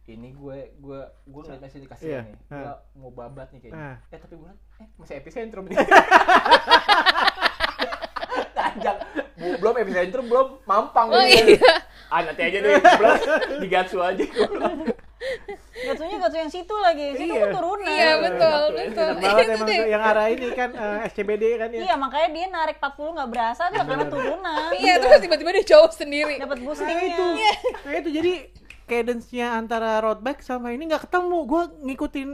Ini 0.09 0.29
gue 0.33 0.59
gue 0.77 1.01
gue 1.25 1.40
ngeliat 1.40 1.61
masih 1.61 1.81
dikasih 1.81 2.07
Iya. 2.09 2.20
nih. 2.22 2.35
Gue 2.49 2.62
Ah. 2.64 2.79
mau 2.94 3.11
babat 3.11 3.51
nih 3.51 3.61
kayaknya. 3.61 3.83
Ah. 3.92 3.96
Eh 4.09 4.18
tapi 4.18 4.35
gue 4.37 4.51
eh 4.77 4.87
masih 4.96 5.14
epicentrum 5.16 5.64
nih. 5.64 5.77
Tanjak. 8.53 8.96
Belum 9.37 9.75
epicentrum 9.77 10.25
belum 10.25 10.46
mampang 10.62 11.07
Oh 11.09 11.20
nih. 11.20 11.55
iya. 11.55 11.75
Ah 12.16 12.24
nanti 12.24 12.42
aja 12.42 12.59
deh 12.59 12.72
belum 12.81 13.16
digatsu 13.62 14.00
aja. 14.00 14.24
Gatsunya 15.76 16.16
gatsu 16.16 16.37
yang 16.38 16.48
situ 16.48 16.74
lagi 16.74 17.12
situ 17.12 17.29
Iya. 17.29 17.42
kan 17.44 17.50
turunan 17.52 17.88
Iya 17.88 18.11
betul 18.16 18.62
Betul, 18.72 18.76
betul. 18.81 19.09
Enak 19.12 19.20
banget 19.20 19.44
Itu 19.44 19.52
emang 19.52 19.68
yang 19.87 20.02
arah 20.02 20.26
ini 20.29 20.46
kan 20.50 20.70
eh, 20.72 20.98
SCBD 21.07 21.44
kan 21.57 21.68
ya. 21.68 21.81
Iya 21.83 21.94
makanya 21.94 22.29
dia 22.33 22.46
narik 22.48 22.76
40 22.79 23.16
nggak 23.16 23.29
berasa 23.29 23.62
tuh 23.68 23.83
karena 23.83 24.07
turunan. 24.07 24.68
Iya 24.72 24.94
terus 24.96 25.20
tiba-tiba 25.20 25.50
dia 25.52 25.64
jauh 25.68 25.90
sendiri. 25.90 26.35
Dapat 26.40 26.57
Nah 26.57 26.64
boostingnya. 26.64 27.05
itu, 27.05 27.24
nah 27.85 27.92
itu 27.92 28.09
jadi 28.11 28.33
cadence-nya 28.87 29.46
antara 29.52 29.98
road 29.98 30.22
bike 30.22 30.40
sama 30.40 30.72
ini 30.72 30.87
nggak 30.87 31.05
ketemu. 31.05 31.37
Gua 31.44 31.62
ngikutin 31.68 32.29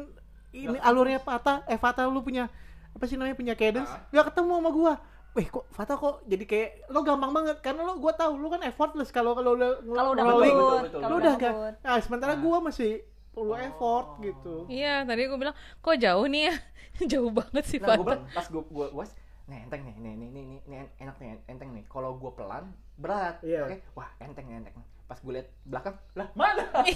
ini 0.52 0.78
alurnya 0.78 1.18
Fata, 1.18 1.64
eh 1.66 1.76
Fata 1.76 2.06
lu 2.06 2.20
punya 2.20 2.46
apa 2.92 3.04
sih 3.08 3.16
namanya 3.16 3.34
punya 3.34 3.54
cadence, 3.56 3.88
nggak 4.12 4.26
ketemu 4.30 4.52
sama 4.54 4.70
gua. 4.70 4.94
Wih 5.32 5.46
kok 5.48 5.64
Fata 5.70 5.94
kok 5.94 6.22
jadi 6.24 6.44
kayak 6.44 6.68
lo 6.88 7.00
gampang 7.00 7.32
banget 7.32 7.56
karena 7.60 7.80
lo 7.82 7.96
gua 7.96 8.12
tahu 8.12 8.36
lu 8.36 8.46
kan 8.46 8.60
effortless 8.62 9.08
kalau 9.08 9.32
kalau 9.32 9.56
udah 9.56 9.80
Kalau 9.80 10.10
udah 10.12 10.22
rolling. 10.22 10.52
lu 10.52 11.16
udah 11.16 11.34
gak. 11.34 11.48
ngebut. 11.48 11.74
Nah, 11.80 11.98
sementara 11.98 12.32
gua 12.36 12.60
masih 12.60 13.00
perlu 13.32 13.56
effort 13.56 14.20
gitu. 14.20 14.68
Iya 14.68 15.02
tadi 15.02 15.24
gue 15.24 15.34
bilang 15.34 15.56
kok 15.80 15.96
jauh 15.96 16.28
nih 16.28 16.46
ya. 16.46 16.54
jauh 17.16 17.32
banget 17.32 17.64
sih 17.64 17.80
Nah, 17.80 17.96
gue 17.96 18.04
Fata. 18.04 18.28
pas 18.28 18.44
gue 18.44 18.62
gue 18.62 18.86
was, 18.92 19.10
nih 19.48 19.64
enteng 19.64 19.82
nih, 19.82 19.96
nih 19.96 20.12
nih 20.12 20.28
nih 20.28 20.44
nih, 20.44 20.58
nih 20.68 20.78
enak 21.00 21.16
nih 21.16 21.28
enteng 21.48 21.72
nih. 21.72 21.82
Kalau 21.88 22.20
gue 22.20 22.28
pelan 22.36 22.68
berat, 22.94 23.40
Iya. 23.40 23.64
oke, 23.64 23.76
wah 23.96 24.08
enteng 24.20 24.44
nih 24.44 24.60
enteng. 24.60 24.76
Pas 25.08 25.16
gue 25.16 25.32
lihat 25.32 25.48
belakang, 25.64 25.96
lah 26.12 26.28
mana? 26.36 26.64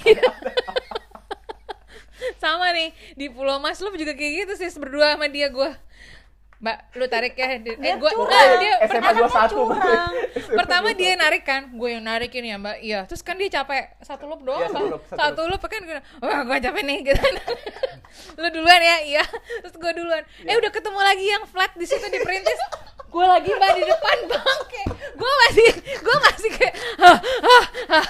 Sama 2.36 2.72
nih 2.72 2.92
di 3.12 3.28
Pulau 3.28 3.56
Mas 3.56 3.80
lu 3.80 3.92
juga 3.92 4.12
kayak 4.12 4.32
gitu 4.44 4.52
sih 4.56 4.68
berdua 4.76 5.16
sama 5.16 5.26
dia 5.26 5.48
gua. 5.48 5.72
Mbak, 6.56 6.76
lu 6.94 7.04
tarik 7.06 7.34
ya. 7.34 7.58
Di- 7.58 7.76
Dia 7.76 7.84
Eh, 7.86 7.96
gua 7.96 8.08
curang. 8.08 8.24
enggak, 8.26 8.44
dia 8.56 8.72
SMA 8.82 8.96
pertama, 9.04 9.20
21 9.22 9.52
curang. 9.52 10.12
pertama 10.48 10.88
dia 10.90 11.12
narik 11.14 11.42
kan, 11.42 11.68
gue 11.68 11.88
yang 11.90 12.00
narikin 12.02 12.42
ya 12.42 12.56
mbak. 12.56 12.76
Iya, 12.80 13.04
terus 13.04 13.20
kan 13.20 13.36
dia 13.36 13.52
capek 13.52 13.92
satu 14.00 14.24
loop 14.24 14.40
doang, 14.40 14.60
Iya, 14.62 14.68
satu 14.70 14.76
Mbak. 14.78 14.90
loop, 14.90 15.02
satu 15.06 15.20
satu 15.20 15.40
loop 15.46 15.62
kan 15.62 15.80
gue, 15.82 15.96
wah 16.18 16.40
gue 16.42 16.56
capek 16.58 16.82
nih 16.82 16.98
gitu. 17.04 17.20
lu 18.40 18.48
duluan 18.50 18.80
ya, 18.80 18.96
iya. 19.04 19.24
Terus 19.58 19.74
gue 19.74 19.92
duluan. 19.94 20.22
Eh 20.40 20.54
udah 20.54 20.70
ketemu 20.70 20.96
lagi 20.98 21.26
yang 21.26 21.44
flat 21.44 21.72
di 21.72 21.84
situ 21.84 22.06
di 22.06 22.18
perintis. 22.18 22.56
gue 23.12 23.24
lagi 23.24 23.50
mbak 23.50 23.70
di 23.74 23.82
depan 23.84 24.16
bangke. 24.30 24.82
Gue 25.14 25.32
masih, 25.42 25.68
gue 25.98 26.16
masih 26.22 26.50
kayak, 26.52 26.74
hah, 26.98 27.16
hah, 27.20 27.64
hah. 27.90 28.06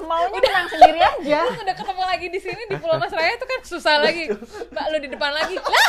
Maunya 0.00 0.38
menang 0.38 0.68
sendiri 0.68 1.00
aja. 1.00 1.38
Terus 1.44 1.60
udah 1.60 1.76
ketemu 1.76 2.02
lagi 2.04 2.26
di 2.28 2.38
sini 2.38 2.62
di 2.66 2.76
Pulau 2.76 2.96
Mas 2.96 3.10
Raya 3.10 3.32
itu 3.32 3.42
kan 3.44 3.60
susah 3.62 3.96
lagi. 3.98 4.28
Mbak 4.68 4.84
lu 4.86 4.98
di 5.00 5.08
depan 5.08 5.30
lagi. 5.32 5.56
Lah, 5.56 5.88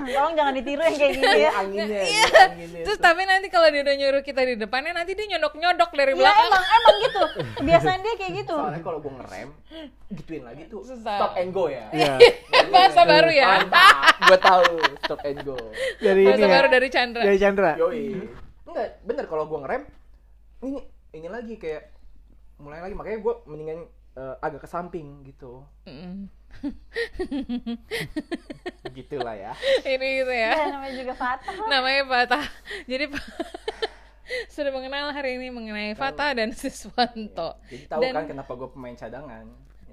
Tolong 0.00 0.34
jangan 0.34 0.52
ditiru 0.52 0.80
yang 0.80 0.94
kayak 0.94 1.12
gini 1.14 1.38
ya. 1.38 1.50
anginnya, 1.52 2.00
Iya. 2.00 2.24
anginnya. 2.44 2.82
Terus 2.82 2.98
tapi 2.98 3.22
nanti 3.22 3.46
kalau 3.46 3.68
dia 3.68 3.80
udah 3.80 3.94
nyuruh 3.94 4.22
kita 4.22 4.40
di 4.42 4.54
depannya 4.54 4.92
nanti 4.92 5.12
dia 5.12 5.26
nyodok-nyodok 5.28 5.90
dari 5.92 6.12
Iya 6.12 6.18
belakang. 6.18 6.46
emang 6.46 6.64
emang 6.68 6.96
gitu. 7.00 7.22
Kebiasaan 7.56 7.98
dia 8.00 8.14
kayak 8.14 8.32
gitu. 8.36 8.54
Soalnya 8.54 8.82
kalau 8.82 8.98
gue 8.98 9.12
ngerem, 9.14 9.48
gituin 10.10 10.42
lagi 10.42 10.62
tuh, 10.66 10.80
Susah. 10.82 11.16
stop 11.16 11.32
and 11.34 11.50
go 11.50 11.64
ya. 11.66 11.86
Iya. 11.90 12.14
Bahasa 12.72 13.02
baru 13.02 13.30
ya. 13.30 13.46
Gue 14.20 14.38
tahu 14.38 14.66
stop 15.00 15.20
and 15.22 15.40
go. 15.42 15.56
Dari 15.98 16.22
Bahasa 16.22 16.36
ini 16.36 16.44
ya. 16.44 16.54
baru 16.54 16.68
dari 16.68 16.88
Chandra. 16.88 17.22
Dari 17.22 17.38
Chandra. 17.38 17.70
Yoi. 17.76 18.04
Enggak, 18.64 18.88
bener 19.02 19.24
kalau 19.24 19.44
gue 19.44 19.58
ngerem, 19.58 19.82
ini 20.62 20.78
ini 21.10 21.26
lagi 21.26 21.56
kayak 21.56 21.88
mulai 22.58 22.78
lagi 22.78 22.92
makanya 22.92 23.18
gue 23.18 23.34
mendingan 23.44 23.78
eh, 24.14 24.34
agak 24.38 24.60
ke 24.60 24.68
samping 24.68 25.22
gitu. 25.22 25.62
Mm. 25.84 26.26
Gitulah 28.96 29.34
ya. 29.36 29.52
Ini 29.84 30.06
gitu 30.24 30.32
ya. 30.32 30.50
Ya, 30.54 30.64
namanya 30.74 30.94
juga 30.96 31.14
Fatah. 31.14 31.54
Namanya 31.68 32.02
Fata. 32.08 32.40
Jadi 32.88 33.04
sudah 34.54 34.72
mengenal 34.74 35.12
hari 35.14 35.38
ini 35.40 35.48
mengenai 35.48 35.94
Fata 35.94 36.34
dan 36.34 36.52
Siswanto. 36.52 37.56
Jadi 37.70 37.84
tahu 37.88 38.00
Dan- 38.02 38.14
kan 38.16 38.24
kenapa 38.26 38.52
gue 38.54 38.68
pemain 38.72 38.96
cadangan? 38.96 39.46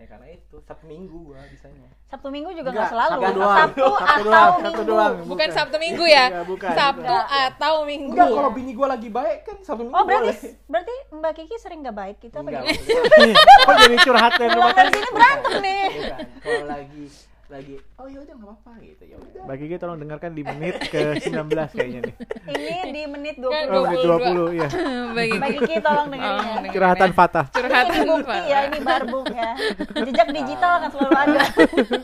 Ya 0.06 0.14
karena 0.14 0.28
itu 0.30 0.58
Sabtu 0.62 0.86
Minggu 0.86 1.18
gue 1.26 1.40
bisanya. 1.50 1.90
Sabtu 2.06 2.30
Minggu 2.30 2.54
juga 2.54 2.70
Enggak, 2.70 2.78
nggak 2.78 2.92
selalu. 2.94 3.10
Sabtu 3.18 3.34
doang. 3.34 3.58
Sabtu 3.58 3.82
Sabtu 3.82 4.06
atau 4.06 4.22
doang, 4.22 4.54
Sabtu 4.54 4.62
Minggu. 4.78 4.86
doang. 4.86 5.14
Bukan 5.26 5.48
Sabtu 5.50 5.78
Minggu 5.82 6.06
ya. 6.06 6.26
Enggak, 6.30 6.46
bukan. 6.46 6.70
Sabtu 6.72 7.02
Enggak. 7.10 7.26
atau 7.50 7.74
Minggu. 7.82 8.12
Enggak, 8.14 8.28
kalau 8.30 8.50
bini 8.54 8.72
gue 8.72 8.88
lagi 8.88 9.10
baik 9.10 9.40
kan 9.42 9.58
Sabtu 9.60 9.82
Minggu 9.82 9.98
Oh 9.98 10.04
boleh. 10.06 10.30
berarti 10.30 10.50
berarti 10.70 10.96
Mbak 11.10 11.32
Kiki 11.34 11.56
sering 11.58 11.80
nggak 11.82 11.98
baik 11.98 12.18
gitu 12.22 12.36
apa 12.36 12.46
Enggak, 12.46 12.64
gimana? 12.70 13.34
Kok 13.66 13.74
jadi 13.82 13.96
curhat 14.00 14.34
dan 14.38 14.50
rumah 14.54 14.72
dari 14.72 14.90
sini 14.92 15.10
berantem 15.10 15.54
nih. 15.60 15.84
Bukan. 15.90 16.26
Kalau 16.38 16.64
lagi 16.70 17.04
lagi 17.46 17.78
oh 18.02 18.10
ya 18.10 18.26
udah 18.26 18.34
nggak 18.42 18.50
apa-apa 18.50 18.72
gitu 18.82 19.04
ya 19.06 19.18
udah. 19.22 19.44
Bagi 19.46 19.66
kita 19.70 19.86
tolong 19.86 20.02
dengarkan 20.02 20.34
di 20.34 20.42
menit 20.42 20.82
ke 20.90 21.14
19 21.22 21.78
kayaknya 21.78 22.00
nih. 22.10 22.16
Ini 22.58 22.78
di 22.90 23.04
menit 23.06 23.36
Kan 23.38 23.70
20. 23.70 23.78
Oh, 23.78 23.84
menit 23.86 24.02
20 24.02 24.62
ya. 24.62 24.68
Bagi 25.14 25.38
Kiki 25.62 25.78
tolong 25.86 26.08
dengerin 26.10 26.42
dengerin 26.42 26.74
Curhatan 26.74 27.10
ya. 27.14 27.14
Fatah. 27.14 27.46
Curhatan 27.54 27.94
Ini 27.94 28.10
bukti 28.10 28.40
ya, 28.50 28.60
ini 28.66 28.80
barbuk 28.82 29.30
ya. 29.30 29.52
Jejak 29.94 30.28
digital 30.34 30.72
akan 30.82 30.90
selalu 30.90 31.14
ada. 31.14 31.42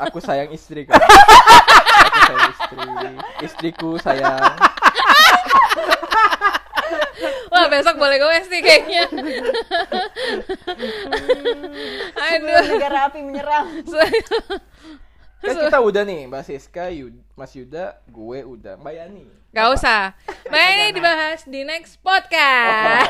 Aku 0.06 0.18
sayang 0.22 0.54
istri 0.54 0.86
kan. 0.86 1.02
Aku 1.02 2.22
sayang 2.22 2.46
istri. 2.54 2.78
Istriku 3.42 3.90
sayang. 3.98 4.46
Wah 7.50 7.66
besok 7.68 7.98
boleh 7.98 8.18
goes 8.22 8.46
nih 8.46 8.62
kayaknya. 8.62 9.04
Sebelum 12.14 12.62
Aduh. 12.62 12.78
negara 12.78 13.10
api 13.10 13.20
menyerang. 13.26 13.68
Kan 15.42 15.58
kita 15.58 15.82
udah 15.82 16.06
nih, 16.06 16.30
Mbak 16.30 16.44
Siska, 16.46 16.94
Yud, 16.94 17.18
Mas 17.34 17.50
Yuda, 17.58 17.98
gue 18.06 18.40
udah, 18.46 18.78
Mbak 18.78 18.94
Yani. 18.94 19.26
Gak 19.50 19.68
usah. 19.74 20.14
Mbak 20.46 20.66
ini 20.70 20.86
dibahas 20.94 21.40
di 21.50 21.66
next 21.66 21.98
podcast. 22.06 23.10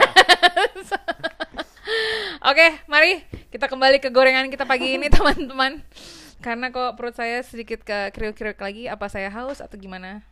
Oke, 2.49 2.67
mari 2.87 3.19
kita 3.51 3.67
kembali 3.67 3.99
ke 3.99 4.07
gorengan 4.07 4.47
kita 4.47 4.63
pagi 4.63 4.95
ini 4.95 5.11
teman-teman. 5.13 5.83
Karena 6.39 6.71
kok 6.71 6.95
perut 6.95 7.13
saya 7.19 7.43
sedikit 7.43 7.83
ke 7.83 8.15
kriuk-kriuk 8.15 8.57
lagi, 8.57 8.87
apa 8.87 9.11
saya 9.11 9.27
haus 9.27 9.59
atau 9.59 9.75
gimana? 9.75 10.23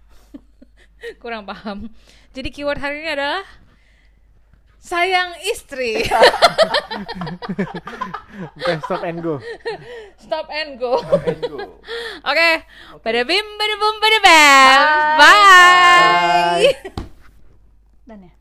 Kurang 1.22 1.44
paham. 1.44 1.92
Jadi 2.32 2.50
keyword 2.50 2.80
hari 2.80 3.04
ini 3.04 3.12
adalah 3.12 3.44
sayang 4.80 5.36
istri. 5.52 6.00
oke 8.56 8.74
stop 8.88 9.04
and 9.04 9.20
go. 9.20 9.44
Stop 10.18 10.48
and 10.50 10.80
go. 10.80 10.98
Oke, 11.04 11.24
okay. 11.28 11.70
okay. 12.26 13.00
pada 13.04 13.22
bim, 13.28 13.48
pada 13.60 13.76
bum, 13.80 13.96
pada 14.00 14.20
bam. 14.24 14.80
Bye. 15.20 15.20
Bye. 15.20 15.36
Bye. 16.64 16.68
Dan 18.10 18.20
ya. 18.26 18.39